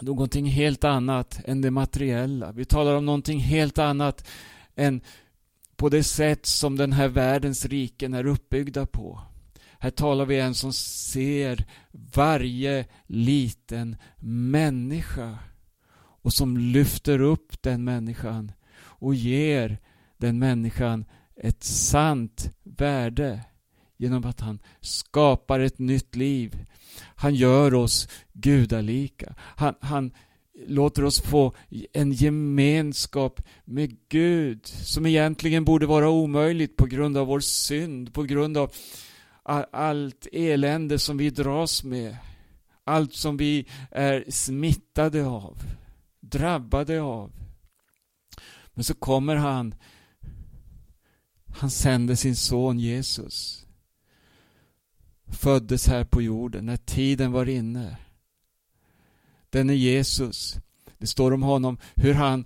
någonting 0.00 0.46
helt 0.46 0.84
annat 0.84 1.40
än 1.44 1.60
det 1.60 1.70
materiella. 1.70 2.52
Vi 2.52 2.64
talar 2.64 2.94
om 2.94 3.06
någonting 3.06 3.40
helt 3.40 3.78
annat 3.78 4.28
än 4.74 5.00
på 5.82 5.88
det 5.88 6.02
sätt 6.02 6.46
som 6.46 6.76
den 6.76 6.92
här 6.92 7.08
världens 7.08 7.66
riken 7.66 8.14
är 8.14 8.26
uppbyggda 8.26 8.86
på. 8.86 9.20
Här 9.78 9.90
talar 9.90 10.24
vi 10.24 10.40
en 10.40 10.54
som 10.54 10.72
ser 10.72 11.66
varje 12.14 12.86
liten 13.06 13.96
människa 14.50 15.38
och 16.22 16.32
som 16.32 16.56
lyfter 16.56 17.20
upp 17.20 17.62
den 17.62 17.84
människan 17.84 18.52
och 18.74 19.14
ger 19.14 19.78
den 20.16 20.38
människan 20.38 21.04
ett 21.36 21.64
sant 21.64 22.50
värde 22.62 23.44
genom 23.96 24.24
att 24.24 24.40
han 24.40 24.58
skapar 24.80 25.60
ett 25.60 25.78
nytt 25.78 26.16
liv. 26.16 26.66
Han 26.98 27.34
gör 27.34 27.74
oss 27.74 28.08
gudalika. 28.32 29.34
Han, 29.38 29.74
han 29.80 30.12
låter 30.66 31.04
oss 31.04 31.20
få 31.20 31.54
en 31.92 32.12
gemenskap 32.12 33.40
med 33.64 33.96
Gud 34.08 34.66
som 34.66 35.06
egentligen 35.06 35.64
borde 35.64 35.86
vara 35.86 36.10
omöjligt 36.10 36.76
på 36.76 36.86
grund 36.86 37.16
av 37.16 37.26
vår 37.26 37.40
synd, 37.40 38.14
på 38.14 38.22
grund 38.22 38.56
av 38.56 38.72
allt 39.72 40.26
elände 40.32 40.98
som 40.98 41.16
vi 41.16 41.30
dras 41.30 41.84
med. 41.84 42.16
Allt 42.84 43.14
som 43.14 43.36
vi 43.36 43.66
är 43.90 44.24
smittade 44.28 45.26
av, 45.26 45.58
drabbade 46.20 47.00
av. 47.00 47.32
Men 48.74 48.84
så 48.84 48.94
kommer 48.94 49.36
han, 49.36 49.74
han 51.48 51.70
sänder 51.70 52.14
sin 52.14 52.36
son 52.36 52.78
Jesus 52.78 53.62
föddes 55.32 55.88
här 55.88 56.04
på 56.04 56.22
jorden 56.22 56.66
när 56.66 56.76
tiden 56.76 57.32
var 57.32 57.48
inne. 57.48 57.96
Denne 59.52 59.74
Jesus, 59.74 60.56
det 60.98 61.06
står 61.06 61.32
om 61.32 61.42
honom 61.42 61.78
hur 61.94 62.14
han 62.14 62.44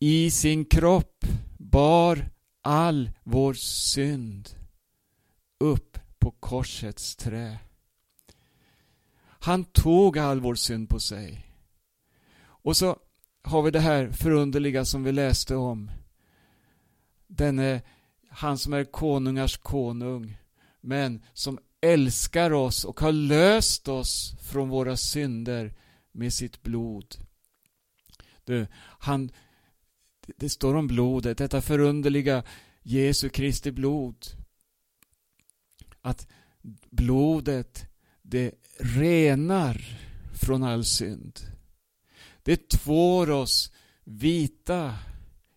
i 0.00 0.30
sin 0.30 0.64
kropp 0.64 1.24
bar 1.58 2.30
all 2.62 3.10
vår 3.24 3.54
synd 3.54 4.48
upp 5.60 5.98
på 6.18 6.30
korsets 6.30 7.16
trä. 7.16 7.58
Han 9.20 9.64
tog 9.64 10.18
all 10.18 10.40
vår 10.40 10.54
synd 10.54 10.88
på 10.88 11.00
sig. 11.00 11.46
Och 12.40 12.76
så 12.76 12.96
har 13.42 13.62
vi 13.62 13.70
det 13.70 13.80
här 13.80 14.10
förunderliga 14.10 14.84
som 14.84 15.04
vi 15.04 15.12
läste 15.12 15.56
om. 15.56 15.90
Denne, 17.26 17.82
han 18.28 18.58
som 18.58 18.72
är 18.72 18.84
konungars 18.84 19.56
konung, 19.56 20.36
men 20.80 21.22
som 21.32 21.58
älskar 21.80 22.52
oss 22.52 22.84
och 22.84 23.00
har 23.00 23.12
löst 23.12 23.88
oss 23.88 24.34
från 24.42 24.68
våra 24.68 24.96
synder 24.96 25.74
med 26.18 26.32
sitt 26.32 26.62
blod. 26.62 27.16
Det, 28.44 28.68
han, 28.98 29.30
det 30.36 30.48
står 30.48 30.74
om 30.74 30.86
blodet, 30.86 31.38
detta 31.38 31.60
förunderliga 31.60 32.42
Jesu 32.82 33.28
Kristi 33.28 33.72
blod. 33.72 34.26
Att 36.00 36.26
blodet, 36.90 37.86
det 38.22 38.54
renar 38.78 39.98
från 40.34 40.62
all 40.62 40.84
synd. 40.84 41.40
Det 42.42 42.68
tvår 42.68 43.30
oss 43.30 43.72
vita, 44.04 44.94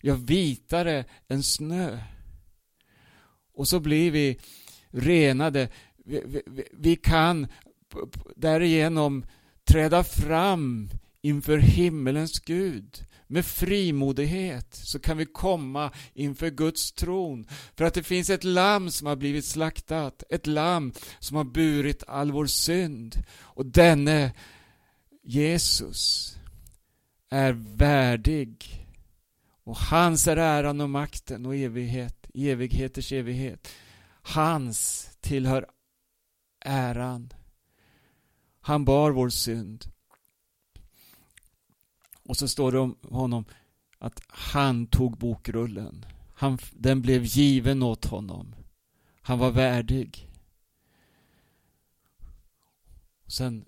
ja 0.02 0.16
vitare 0.16 1.06
än 1.28 1.44
snö. 1.44 2.00
Och 3.54 3.68
så 3.68 3.80
blir 3.80 4.12
vi 4.12 4.40
renade 4.90 5.70
vi, 6.06 6.44
vi, 6.46 6.64
vi 6.74 6.96
kan 6.96 7.48
därigenom 8.36 9.26
träda 9.72 10.04
fram 10.04 10.90
inför 11.22 11.58
himmelens 11.58 12.40
Gud. 12.40 13.06
Med 13.28 13.46
frimodighet 13.46 14.76
så 14.76 15.00
kan 15.00 15.18
vi 15.18 15.26
komma 15.26 15.92
inför 16.14 16.50
Guds 16.50 16.92
tron. 16.92 17.46
För 17.76 17.86
att 17.86 17.94
det 17.94 18.04
finns 18.04 18.30
ett 18.30 18.44
lamm 18.44 18.92
som 18.92 19.08
har 19.08 19.16
blivit 19.16 19.46
slaktat. 19.46 20.24
Ett 20.30 20.48
lamm 20.48 20.94
som 21.20 21.38
har 21.38 21.44
burit 21.44 22.04
all 22.08 22.32
vår 22.32 22.46
synd. 22.46 23.24
Och 23.40 23.66
denne 23.66 24.34
Jesus 25.24 26.36
är 27.30 27.52
värdig. 27.78 28.86
Och 29.64 29.78
hans 29.78 30.28
är 30.28 30.38
äran 30.38 30.82
och 30.82 30.90
makten 30.90 31.46
och 31.46 31.56
evighet, 31.56 32.28
evigheters 32.34 33.12
evighet. 33.12 33.68
Hans 34.22 35.10
tillhör 35.22 35.66
äran. 36.66 37.34
Han 38.62 38.86
bar 38.86 39.12
vår 39.12 39.30
synd. 39.30 39.86
Och 42.24 42.38
så 42.38 42.48
står 42.48 42.72
det 42.72 42.80
om 42.80 42.96
honom 43.02 43.46
att 43.98 44.22
han 44.28 44.88
tog 44.88 45.18
bokrullen. 45.18 46.06
Han, 46.34 46.58
den 46.72 47.02
blev 47.02 47.24
given 47.24 47.84
åt 47.84 48.06
honom. 48.06 48.56
Han 49.22 49.40
var 49.40 49.52
värdig. 49.52 50.28
Sen 53.28 53.66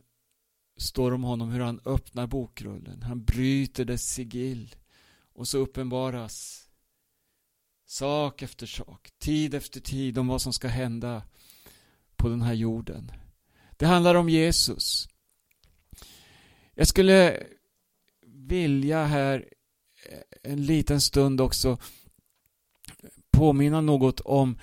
står 0.78 1.12
det 1.12 1.16
om 1.16 1.24
honom 1.24 1.50
hur 1.52 1.60
han 1.60 1.80
öppnar 1.86 2.28
bokrullen. 2.28 3.02
Han 3.02 3.24
bryter 3.24 3.86
dess 3.86 4.14
sigill. 4.14 4.76
Och 5.34 5.48
så 5.48 5.58
uppenbaras 5.58 6.68
sak 7.86 8.42
efter 8.42 8.66
sak, 8.66 9.12
tid 9.18 9.54
efter 9.54 9.80
tid 9.80 10.18
om 10.18 10.28
vad 10.28 10.42
som 10.42 10.54
ska 10.54 10.68
hända 10.68 11.24
på 12.16 12.30
den 12.30 12.42
här 12.42 12.54
jorden. 12.54 13.12
Det 13.84 13.88
handlar 13.88 14.16
om 14.16 14.30
Jesus. 14.30 15.10
Jag 16.76 16.88
skulle 16.88 17.44
vilja 18.26 19.06
här 19.06 19.46
en 20.44 20.66
liten 20.66 21.02
stund 21.02 21.42
också 21.42 21.78
påminna 23.32 23.82
något 23.82 24.20
om 24.20 24.60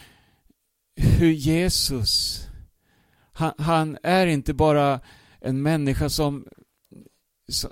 hur 0.97 1.31
Jesus, 1.31 2.41
han, 3.33 3.53
han 3.59 3.99
är 4.03 4.27
inte 4.27 4.55
bara 4.55 5.01
en 5.41 5.63
människa 5.63 6.09
som, 6.09 6.49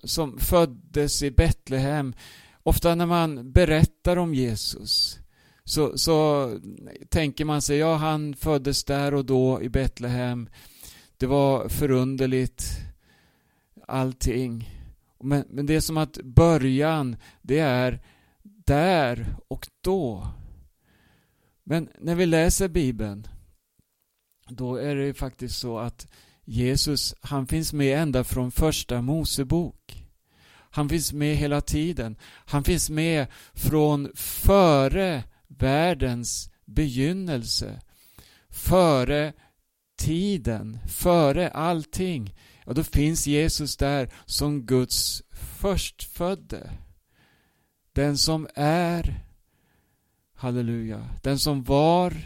som 0.04 0.38
föddes 0.38 1.22
i 1.22 1.30
Betlehem. 1.30 2.14
Ofta 2.62 2.94
när 2.94 3.06
man 3.06 3.52
berättar 3.52 4.16
om 4.16 4.34
Jesus 4.34 5.18
så, 5.64 5.98
så 5.98 6.50
tänker 7.08 7.44
man 7.44 7.62
sig, 7.62 7.76
ja 7.78 7.96
han 7.96 8.34
föddes 8.34 8.84
där 8.84 9.14
och 9.14 9.24
då 9.24 9.62
i 9.62 9.68
Betlehem. 9.68 10.48
Det 11.18 11.26
var 11.26 11.68
förunderligt 11.68 12.80
allting. 13.86 14.70
Men, 15.20 15.44
men 15.48 15.66
det 15.66 15.74
är 15.74 15.80
som 15.80 15.96
att 15.96 16.18
början, 16.22 17.16
det 17.42 17.58
är 17.58 18.00
där 18.42 19.36
och 19.48 19.68
då. 19.80 20.28
Men 21.64 21.88
när 21.98 22.14
vi 22.14 22.26
läser 22.26 22.68
Bibeln, 22.68 23.28
då 24.48 24.76
är 24.76 24.96
det 24.96 25.14
faktiskt 25.14 25.58
så 25.58 25.78
att 25.78 26.06
Jesus, 26.44 27.14
han 27.20 27.46
finns 27.46 27.72
med 27.72 28.02
ända 28.02 28.24
från 28.24 28.50
första 28.50 29.02
Mosebok. 29.02 30.04
Han 30.50 30.88
finns 30.88 31.12
med 31.12 31.36
hela 31.36 31.60
tiden. 31.60 32.16
Han 32.22 32.64
finns 32.64 32.90
med 32.90 33.26
från 33.54 34.10
före 34.14 35.24
världens 35.46 36.50
begynnelse. 36.64 37.80
Före 38.48 39.32
tiden, 39.98 40.78
före 40.88 41.48
allting. 41.48 42.34
Ja, 42.66 42.72
då 42.72 42.84
finns 42.84 43.26
Jesus 43.26 43.76
där 43.76 44.12
som 44.24 44.62
Guds 44.62 45.22
förstfödde. 45.30 46.70
Den 47.92 48.18
som 48.18 48.48
är, 48.54 49.24
halleluja, 50.34 51.08
den 51.22 51.38
som 51.38 51.62
var 51.64 52.16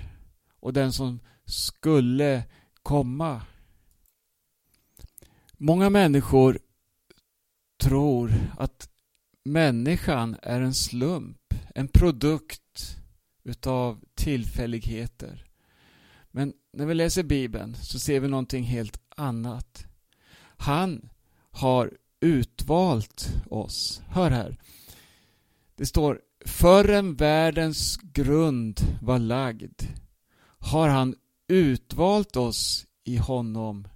och 0.60 0.72
den 0.72 0.92
som 0.92 1.20
skulle 1.44 2.44
komma. 2.82 3.42
Många 5.52 5.90
människor 5.90 6.58
tror 7.80 8.32
att 8.58 8.88
människan 9.44 10.36
är 10.42 10.60
en 10.60 10.74
slump, 10.74 11.54
en 11.74 11.88
produkt 11.88 12.96
utav 13.44 14.04
tillfälligheter. 14.14 15.46
Men 16.30 16.52
när 16.72 16.86
vi 16.86 16.94
läser 16.94 17.22
Bibeln 17.22 17.74
så 17.74 17.98
ser 17.98 18.20
vi 18.20 18.28
någonting 18.28 18.64
helt 18.64 19.00
annat. 19.16 19.84
Han 20.56 21.08
har 21.50 21.92
utvalt 22.20 23.34
oss. 23.50 24.02
Hör 24.08 24.30
här. 24.30 24.56
Det 25.76 25.86
står 25.86 26.20
Förrän 26.44 27.14
världens 27.14 27.96
grund 27.96 28.80
var 29.02 29.18
lagd 29.18 29.82
har 30.62 30.88
han 30.88 31.14
utvalt 31.48 32.36
oss 32.36 32.86
i 33.04 33.16
honom 33.16 33.88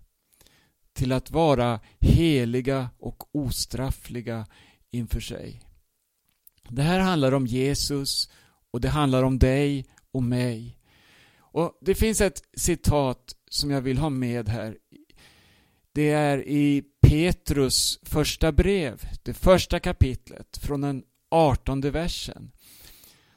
till 0.93 1.13
att 1.13 1.31
vara 1.31 1.81
heliga 2.01 2.91
och 2.99 3.37
ostraffliga 3.37 4.47
inför 4.91 5.21
sig. 5.21 5.63
Det 6.69 6.83
här 6.83 7.01
handlar 7.01 7.33
om 7.33 7.47
Jesus 7.47 8.31
och 8.71 8.81
det 8.81 8.89
handlar 8.89 9.23
om 9.23 9.39
dig 9.39 9.87
och 10.13 10.23
mig. 10.23 10.76
Och 11.57 11.79
Det 11.81 11.95
finns 11.95 12.21
ett 12.21 12.43
citat 12.57 13.37
som 13.51 13.71
jag 13.71 13.81
vill 13.81 13.99
ha 13.99 14.11
med 14.11 14.49
här. 14.49 14.77
Det 15.93 16.11
är 16.11 16.49
i 16.49 16.85
Petrus 17.01 17.99
första 18.03 18.53
brev, 18.53 19.03
det 19.23 19.35
första 19.35 19.81
kapitlet 19.81 20.57
från 20.57 20.81
den 20.81 21.03
artonde 21.31 21.91
versen. 21.91 22.51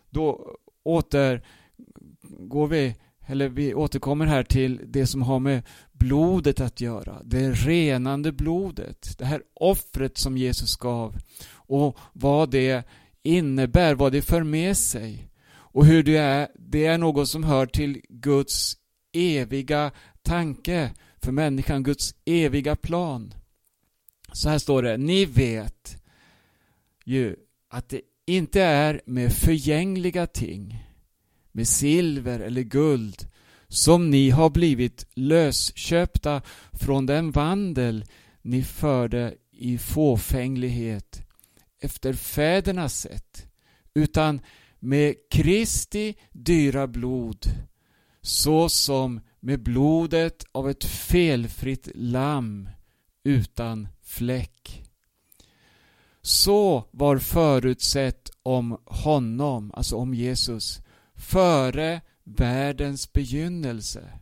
Då 0.10 0.56
återgår 0.84 2.68
vi, 2.68 2.96
eller 3.28 3.50
vi 3.50 3.74
återkommer 3.74 4.26
här 4.26 4.44
till 4.44 4.82
det 4.86 5.08
som 5.08 5.22
har 5.22 5.40
med 5.40 5.64
blodet 5.92 6.60
att 6.60 6.82
göra. 6.82 7.22
Det 7.24 7.52
renande 7.52 8.32
blodet. 8.32 9.18
Det 9.18 9.26
här 9.26 9.44
offret 9.54 10.18
som 10.18 10.38
Jesus 10.38 10.76
gav. 10.76 11.18
Och 11.52 11.98
vad 12.14 12.52
det 12.52 12.88
innebär, 13.24 13.96
vad 13.96 14.12
det 14.12 14.22
för 14.22 14.44
med 14.44 14.78
sig. 14.78 15.29
Och 15.72 15.86
hur 15.86 16.04
det 16.04 16.18
är, 16.18 16.48
det 16.56 16.86
är 16.86 16.98
något 16.98 17.30
som 17.30 17.44
hör 17.44 17.66
till 17.66 18.02
Guds 18.10 18.78
eviga 19.14 19.92
tanke 20.22 20.92
för 21.22 21.32
människan, 21.32 21.84
Guds 21.84 22.16
eviga 22.26 22.76
plan. 22.76 23.34
Så 24.34 24.50
här 24.50 24.58
står 24.58 24.84
det, 24.84 24.98
ni 24.98 25.26
vet 25.26 26.04
ju 27.06 27.36
att 27.70 27.90
det 27.90 28.02
inte 28.26 28.62
är 28.62 29.02
med 29.06 29.34
förgängliga 29.34 30.28
ting, 30.28 30.86
med 31.52 31.68
silver 31.68 32.40
eller 32.40 32.62
guld, 32.62 33.28
som 33.68 34.10
ni 34.10 34.30
har 34.30 34.50
blivit 34.50 35.08
lösköpta 35.14 36.42
från 36.72 37.06
den 37.06 37.32
vandel 37.32 38.06
ni 38.42 38.64
förde 38.64 39.36
i 39.52 39.78
fåfänglighet 39.78 41.22
efter 41.82 42.14
fädernas 42.14 43.00
sätt, 43.00 43.48
utan 43.94 44.42
med 44.80 45.16
Kristi 45.30 46.16
dyra 46.32 46.88
blod, 46.88 47.46
så 48.22 48.70
som 48.70 49.22
med 49.40 49.64
blodet 49.64 50.46
av 50.52 50.70
ett 50.70 50.84
felfritt 50.84 51.90
lamm 51.96 52.70
utan 53.24 53.88
fläck. 54.02 54.84
Så 56.22 56.86
var 56.92 57.18
förutsett 57.18 58.30
om 58.44 58.78
honom, 58.86 59.72
alltså 59.74 59.96
om 59.96 60.14
Jesus, 60.14 60.82
före 61.16 62.02
världens 62.24 63.14
begynnelse. 63.14 64.20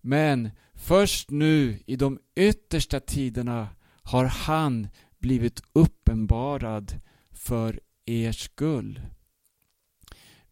Men 0.00 0.50
först 0.74 1.30
nu 1.30 1.82
i 1.86 1.96
de 1.96 2.18
yttersta 2.36 3.00
tiderna 3.00 3.68
har 4.02 4.24
han 4.24 4.88
blivit 5.18 5.62
uppenbarad 5.72 7.00
för 7.30 7.80
er 8.06 8.32
skull. 8.32 9.00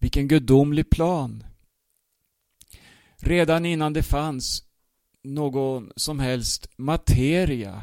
Vilken 0.04 0.28
gudomlig 0.28 0.90
plan! 0.90 1.44
Redan 3.16 3.66
innan 3.66 3.92
det 3.92 4.02
fanns 4.02 4.64
någon 5.22 5.92
som 5.96 6.18
helst 6.18 6.68
materia 6.76 7.82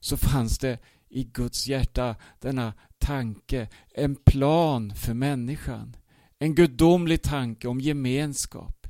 så 0.00 0.16
fanns 0.16 0.58
det 0.58 0.78
i 1.08 1.24
Guds 1.24 1.66
hjärta 1.66 2.16
denna 2.40 2.72
tanke, 2.98 3.68
en 3.94 4.16
plan 4.16 4.94
för 4.94 5.14
människan. 5.14 5.96
En 6.38 6.54
gudomlig 6.54 7.22
tanke 7.22 7.68
om 7.68 7.80
gemenskap. 7.80 8.86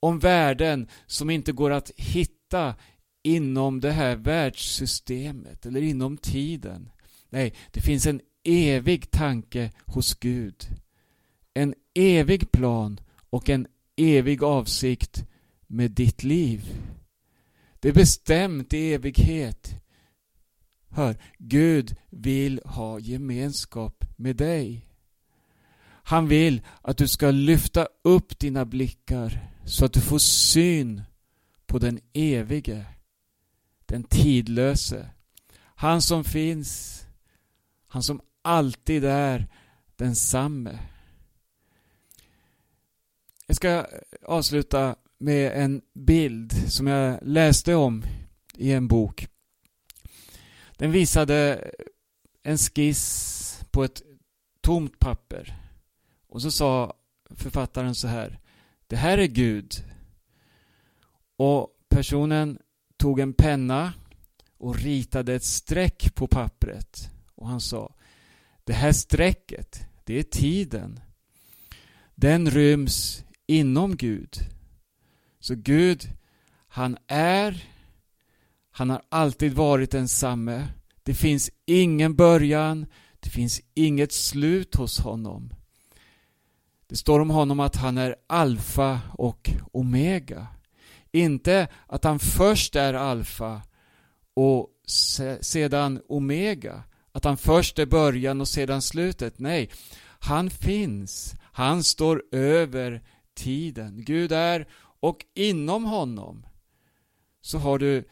Om 0.00 0.18
värden 0.18 0.88
som 1.06 1.30
inte 1.30 1.52
går 1.52 1.70
att 1.70 1.90
hitta 1.96 2.74
inom 3.22 3.80
det 3.80 3.92
här 3.92 4.16
världssystemet 4.16 5.66
eller 5.66 5.82
inom 5.82 6.16
tiden. 6.16 6.90
Nej, 7.28 7.54
det 7.70 7.80
finns 7.80 8.06
en 8.06 8.20
evig 8.44 9.10
tanke 9.10 9.72
hos 9.86 10.14
Gud. 10.14 10.66
En 11.54 11.74
evig 11.94 12.52
plan 12.52 13.00
och 13.30 13.48
en 13.48 13.66
evig 13.96 14.42
avsikt 14.42 15.24
med 15.66 15.90
ditt 15.90 16.22
liv. 16.22 16.80
Det 17.80 17.88
är 17.88 17.92
bestämt 17.92 18.72
i 18.72 18.92
evighet. 18.92 19.74
Hör, 20.88 21.16
Gud 21.38 21.96
vill 22.10 22.60
ha 22.64 22.98
gemenskap 22.98 24.04
med 24.16 24.36
dig. 24.36 24.88
Han 26.06 26.28
vill 26.28 26.62
att 26.82 26.96
du 26.96 27.08
ska 27.08 27.30
lyfta 27.30 27.88
upp 28.04 28.38
dina 28.38 28.64
blickar 28.64 29.50
så 29.64 29.84
att 29.84 29.92
du 29.92 30.00
får 30.00 30.18
syn 30.18 31.02
på 31.66 31.78
den 31.78 32.00
evige, 32.12 32.86
den 33.86 34.02
tidlöse. 34.04 35.10
Han 35.56 36.02
som 36.02 36.24
finns, 36.24 37.00
han 37.86 38.02
som 38.02 38.20
alltid 38.42 39.04
är 39.04 39.46
densamme. 39.96 40.78
Jag 43.46 43.56
ska 43.56 43.86
avsluta 44.22 44.96
med 45.18 45.52
en 45.64 45.82
bild 45.94 46.72
som 46.72 46.86
jag 46.86 47.18
läste 47.22 47.74
om 47.74 48.04
i 48.54 48.72
en 48.72 48.88
bok. 48.88 49.28
Den 50.76 50.92
visade 50.92 51.70
en 52.42 52.58
skiss 52.58 53.60
på 53.70 53.84
ett 53.84 54.02
tomt 54.60 54.98
papper. 54.98 55.56
Och 56.28 56.42
så 56.42 56.50
sa 56.50 56.94
författaren 57.30 57.94
så 57.94 58.08
här. 58.08 58.38
Det 58.86 58.96
här 58.96 59.18
är 59.18 59.26
Gud. 59.26 59.74
Och 61.36 61.68
personen 61.88 62.58
tog 62.96 63.20
en 63.20 63.32
penna 63.32 63.92
och 64.58 64.76
ritade 64.76 65.34
ett 65.34 65.44
streck 65.44 66.14
på 66.14 66.26
pappret. 66.26 67.10
Och 67.34 67.48
han 67.48 67.60
sa 67.60 67.94
Det 68.64 68.72
här 68.72 68.92
strecket, 68.92 69.80
det 70.04 70.18
är 70.18 70.22
tiden. 70.22 71.00
Den 72.14 72.50
ryms 72.50 73.24
inom 73.46 73.96
Gud. 73.96 74.38
Så 75.40 75.54
Gud, 75.54 76.08
han 76.68 76.96
är, 77.06 77.68
han 78.70 78.90
har 78.90 79.02
alltid 79.08 79.52
varit 79.52 79.90
densamme. 79.90 80.68
Det 81.02 81.14
finns 81.14 81.50
ingen 81.66 82.14
början, 82.14 82.86
det 83.20 83.30
finns 83.30 83.60
inget 83.74 84.12
slut 84.12 84.74
hos 84.74 84.98
honom. 84.98 85.54
Det 86.86 86.96
står 86.96 87.20
om 87.20 87.30
honom 87.30 87.60
att 87.60 87.76
han 87.76 87.98
är 87.98 88.16
alfa 88.26 89.00
och 89.12 89.50
omega. 89.72 90.46
Inte 91.12 91.68
att 91.86 92.04
han 92.04 92.18
först 92.18 92.76
är 92.76 92.94
alfa 92.94 93.62
och 94.34 94.68
sedan 95.40 96.00
omega. 96.08 96.82
Att 97.12 97.24
han 97.24 97.36
först 97.36 97.78
är 97.78 97.86
början 97.86 98.40
och 98.40 98.48
sedan 98.48 98.82
slutet. 98.82 99.38
Nej, 99.38 99.70
han 100.18 100.50
finns. 100.50 101.34
Han 101.42 101.84
står 101.84 102.24
över 102.32 103.02
tiden. 103.34 104.04
Gud 104.04 104.32
är 104.32 104.68
och 105.00 105.24
inom 105.34 105.84
honom 105.84 106.46
så 107.40 107.58
har 107.58 107.78
du 107.78 108.04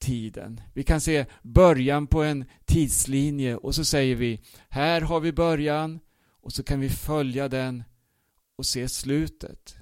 tiden. 0.00 0.60
Vi 0.74 0.82
kan 0.82 1.00
se 1.00 1.26
början 1.42 2.06
på 2.06 2.22
en 2.22 2.44
tidslinje 2.64 3.56
och 3.56 3.74
så 3.74 3.84
säger 3.84 4.16
vi 4.16 4.40
här 4.68 5.00
har 5.00 5.20
vi 5.20 5.32
början 5.32 6.00
och 6.42 6.52
så 6.52 6.62
kan 6.62 6.80
vi 6.80 6.88
följa 6.88 7.48
den 7.48 7.84
och 8.56 8.66
se 8.66 8.88
slutet. 8.88 9.76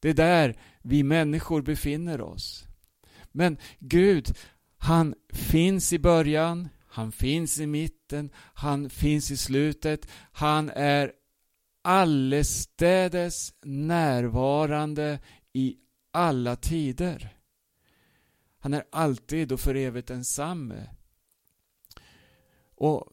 Det 0.00 0.08
är 0.08 0.14
där 0.14 0.60
vi 0.82 1.02
människor 1.02 1.62
befinner 1.62 2.20
oss. 2.20 2.64
Men 3.32 3.56
Gud, 3.78 4.34
han 4.78 5.14
finns 5.32 5.92
i 5.92 5.98
början, 5.98 6.68
han 6.86 7.12
finns 7.12 7.60
i 7.60 7.66
mitten, 7.66 8.30
han 8.34 8.90
finns 8.90 9.30
i 9.30 9.36
slutet. 9.36 10.08
Han 10.32 10.70
är 10.70 11.12
allestädes 11.82 13.54
närvarande 13.64 15.18
i 15.52 15.76
alla 16.12 16.56
tider. 16.56 17.36
Han 18.60 18.74
är 18.74 18.84
alltid 18.92 19.52
och 19.52 19.60
för 19.60 19.74
evigt 19.74 20.08
densamme. 20.08 20.86
Och 22.74 23.08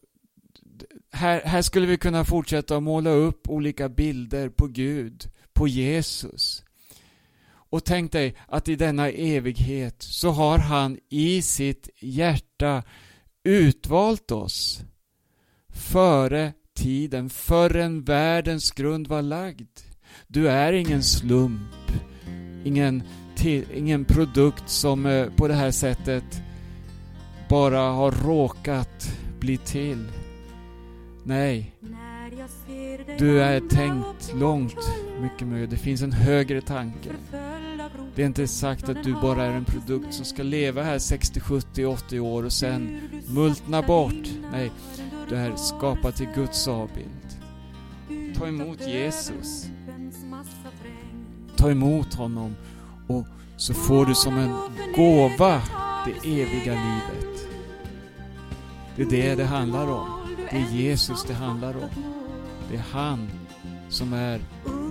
här, 1.12 1.42
här 1.42 1.62
skulle 1.62 1.88
vi 1.88 1.98
kunna 1.98 2.26
fortsätta 2.26 2.78
att 2.78 2.84
måla 2.84 3.10
upp 3.10 3.50
olika 3.50 3.90
bilder 3.90 4.50
på 4.50 4.68
Gud, 4.68 5.32
på 5.54 5.68
Jesus. 5.68 6.64
Och 7.70 7.86
tänk 7.86 8.12
dig 8.12 8.36
att 8.48 8.68
i 8.68 8.76
denna 8.76 9.10
evighet 9.10 10.02
så 10.02 10.30
har 10.30 10.58
han 10.58 11.00
i 11.10 11.42
sitt 11.42 11.90
hjärta 12.00 12.84
utvalt 13.44 14.32
oss 14.32 14.82
före 15.70 16.54
tiden, 16.78 17.30
förrän 17.30 18.04
världens 18.04 18.72
grund 18.72 19.08
var 19.08 19.22
lagd. 19.22 19.70
Du 20.28 20.50
är 20.50 20.74
ingen 20.74 21.04
slump, 21.04 21.92
ingen, 22.64 23.04
till, 23.36 23.66
ingen 23.76 24.06
produkt 24.06 24.70
som 24.70 25.06
eh, 25.06 25.28
på 25.30 25.48
det 25.48 25.54
här 25.54 25.72
sättet 25.72 26.42
bara 27.50 27.80
har 27.80 28.12
råkat 28.12 29.18
bli 29.40 29.58
till. 29.58 30.06
Nej, 31.24 31.76
du 33.18 33.42
är 33.42 33.60
tänkt 33.60 34.34
långt 34.36 34.90
mycket 35.22 35.48
mer. 35.48 35.68
Det 35.68 35.78
finns 35.78 36.02
en 36.02 36.12
högre 36.12 36.62
tanke. 36.62 37.10
Det 38.16 38.22
är 38.22 38.26
inte 38.26 38.48
sagt 38.48 38.90
att 38.90 39.04
du 39.04 39.14
bara 39.14 39.46
är 39.46 39.52
en 39.52 39.66
produkt 39.66 40.14
som 40.14 40.26
ska 40.26 40.44
leva 40.44 40.84
här 40.84 41.00
60, 41.00 41.40
70, 41.40 41.86
80 41.86 42.20
år 42.20 42.44
och 42.44 42.54
sen 42.54 43.02
multna 43.28 43.82
bort. 43.82 44.30
Nej, 44.52 44.72
du 45.30 45.36
är 45.36 45.56
skapad 45.56 46.16
till 46.16 46.28
Guds 46.36 46.68
avbild. 46.68 47.40
Ta 48.38 48.48
emot 48.48 48.88
Jesus. 48.88 49.66
Ta 51.56 51.72
emot 51.72 52.14
honom 52.14 52.56
och 53.08 53.26
så 53.58 53.74
får 53.74 54.06
du 54.06 54.16
som 54.16 54.38
en 54.38 54.56
gåva 54.96 55.62
det 56.06 56.42
eviga 56.42 56.74
livet. 56.74 57.48
Det 58.96 59.04
är 59.04 59.06
det 59.10 59.36
det 59.36 59.46
handlar 59.46 59.92
om. 59.92 60.08
Det 60.52 60.58
är 60.58 60.72
Jesus 60.72 61.24
det 61.24 61.34
handlar 61.34 61.76
om. 61.76 61.90
Det 62.72 62.76
är 62.76 62.84
han 62.92 63.30
som 63.90 64.14
är 64.14 64.42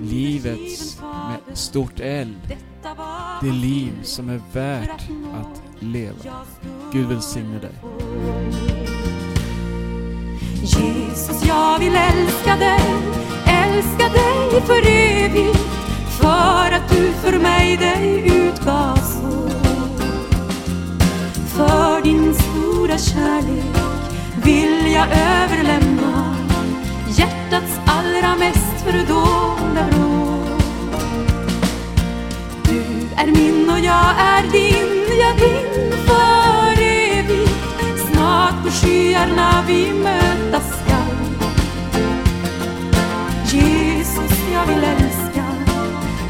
livets 0.01 1.01
med 1.01 1.59
stort 1.59 2.01
L. 2.01 2.35
Det 3.41 3.53
liv 3.53 3.93
som 4.03 4.29
är 4.29 4.41
värt 4.53 5.03
att 5.35 5.83
leva. 5.83 6.47
Gud 6.93 7.09
välsigne 7.09 7.59
dig. 7.59 7.75
Jesus, 10.67 11.45
jag 11.45 11.79
vill 11.79 11.97
älska 11.97 12.57
dig, 12.57 12.81
älska 13.47 14.09
dig 14.09 14.61
för 14.67 14.83
evigt 14.87 15.59
för 16.21 16.73
att 16.73 16.89
du 16.89 17.13
för 17.13 17.39
mig 17.39 17.77
dig 17.77 18.25
utgav 18.27 18.97
så. 18.97 19.49
För 21.57 22.03
din 22.03 22.35
stora 22.35 22.99
kärlek 22.99 23.77
vill 24.45 24.93
jag 24.93 25.07
överlämna 25.13 26.37
hjärtats 27.09 27.81
allra 27.87 28.37
mest 28.37 28.85
fördolda 28.85 29.87
vrå. 29.91 30.39
Du 32.65 33.09
är 33.17 33.27
min 33.27 33.71
och 33.71 33.79
jag 33.79 34.11
är 34.19 34.43
din, 34.53 35.19
ja 35.21 35.33
din 35.39 35.93
för 36.07 36.83
evigt. 36.83 37.53
Snart 38.13 38.65
på 38.65 38.71
skyarna 38.71 39.65
vi 39.67 39.93
mötas 39.93 40.56
jag 44.57 44.67
vill 44.67 44.85
älska, 44.85 45.45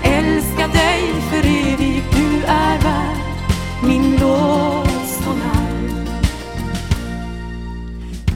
älska 0.02 0.66
dig 0.66 1.02
för 1.30 1.38
evigt. 1.38 2.06
Du 2.16 2.44
är 2.46 2.78
värd 2.78 3.16
min 3.82 4.12
lovsång. 4.12 5.40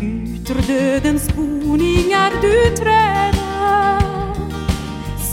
Ut 0.00 0.50
ur 0.50 0.62
dödens 0.66 1.28
boningar 1.34 2.32
du 2.42 2.76
träda 2.76 4.02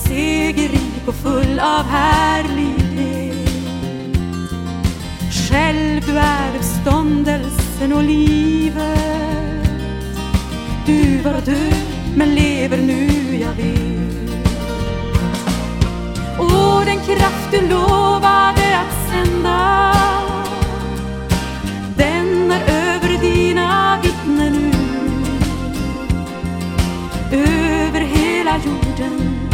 segerrik 0.04 1.08
och 1.08 1.15
full 1.15 1.60
av 1.60 1.86
härlighet. 1.86 3.50
Själv 5.50 6.02
du 6.06 6.17
är 6.17 6.56
uppståndelsen 6.58 7.93
och 7.93 8.04
livet. 8.04 8.98
Du 10.86 11.17
var 11.17 11.41
död 11.46 11.88
men 12.15 12.36
lever 12.36 12.78
nu, 12.78 13.16
den 16.88 17.00
kraft 17.00 17.52
du 17.52 17.62
lovade 17.67 18.78
att 18.80 19.10
sända 19.10 19.93
den 21.97 22.52
är 22.52 22.62
över 22.62 23.21
dina 23.21 24.00
vittnen 24.04 24.54
nu. 24.54 24.71
Över 27.38 28.00
hela 28.00 28.58
jorden 28.58 29.50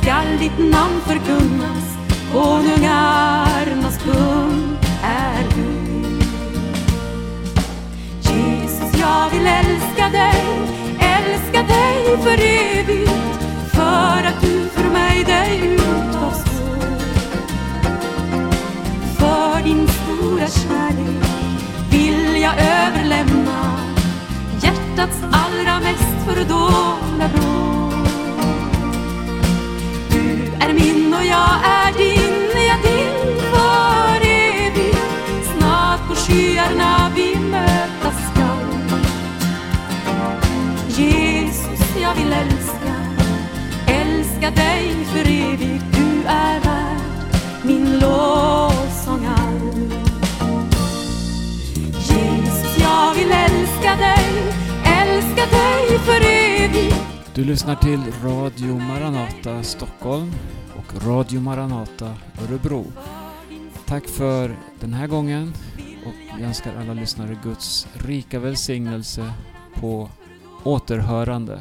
skall 0.00 0.38
ditt 0.38 0.58
namn 0.58 1.00
förkunnas 1.06 1.96
konungarnas 2.32 3.98
kung 4.04 4.76
är 5.02 5.44
du. 5.54 5.70
Jesus, 8.22 9.00
jag 9.00 9.30
vill 9.30 9.46
älska 9.46 10.08
dig, 10.08 10.44
älska 11.00 11.62
dig 11.62 12.16
för 12.22 12.38
evigt 12.44 13.10
för 13.72 14.24
att 14.28 14.40
du 14.40 14.68
för 14.68 14.90
mig 14.90 15.24
dig 15.24 15.74
utgav 15.74 16.29
Min 19.70 19.78
din 19.78 19.88
stora 19.88 20.46
kärlek 20.46 21.24
vill 21.90 22.42
jag 22.42 22.54
överlämna 22.58 23.80
hjärtats 24.62 25.22
allra 25.32 25.80
mest 25.80 26.26
fördolda 26.26 27.28
vrå. 27.34 27.92
Du 30.10 30.52
är 30.60 30.72
min 30.72 31.14
och 31.14 31.24
jag 31.24 31.54
är 31.64 31.92
din, 31.98 32.66
ja 32.68 32.76
din 32.82 33.40
för 33.50 34.26
evigt. 34.26 34.98
Snart 35.56 36.08
på 36.08 36.14
skyarna 36.14 37.12
vi 37.16 37.36
mötas 37.50 38.30
skall. 38.32 39.00
Jesus, 40.88 41.96
jag 42.02 42.14
vill 42.14 42.32
älska, 42.32 42.94
älska 43.86 44.50
dig 44.50 45.04
för 45.12 45.30
evigt. 45.30 45.69
Du 57.40 57.46
lyssnar 57.46 57.76
till 57.76 58.00
Radio 58.24 58.74
Maranata 58.78 59.62
Stockholm 59.62 60.32
och 60.76 61.06
Radio 61.06 61.40
Maranata 61.40 62.14
Örebro. 62.42 62.84
Tack 63.86 64.08
för 64.08 64.56
den 64.80 64.92
här 64.92 65.06
gången 65.06 65.52
och 66.06 66.14
jag 66.30 66.40
önskar 66.40 66.74
alla 66.80 66.92
lyssnare 66.92 67.38
Guds 67.42 67.86
rika 67.92 68.38
välsignelse 68.38 69.32
på 69.74 70.08
återhörande. 70.64 71.60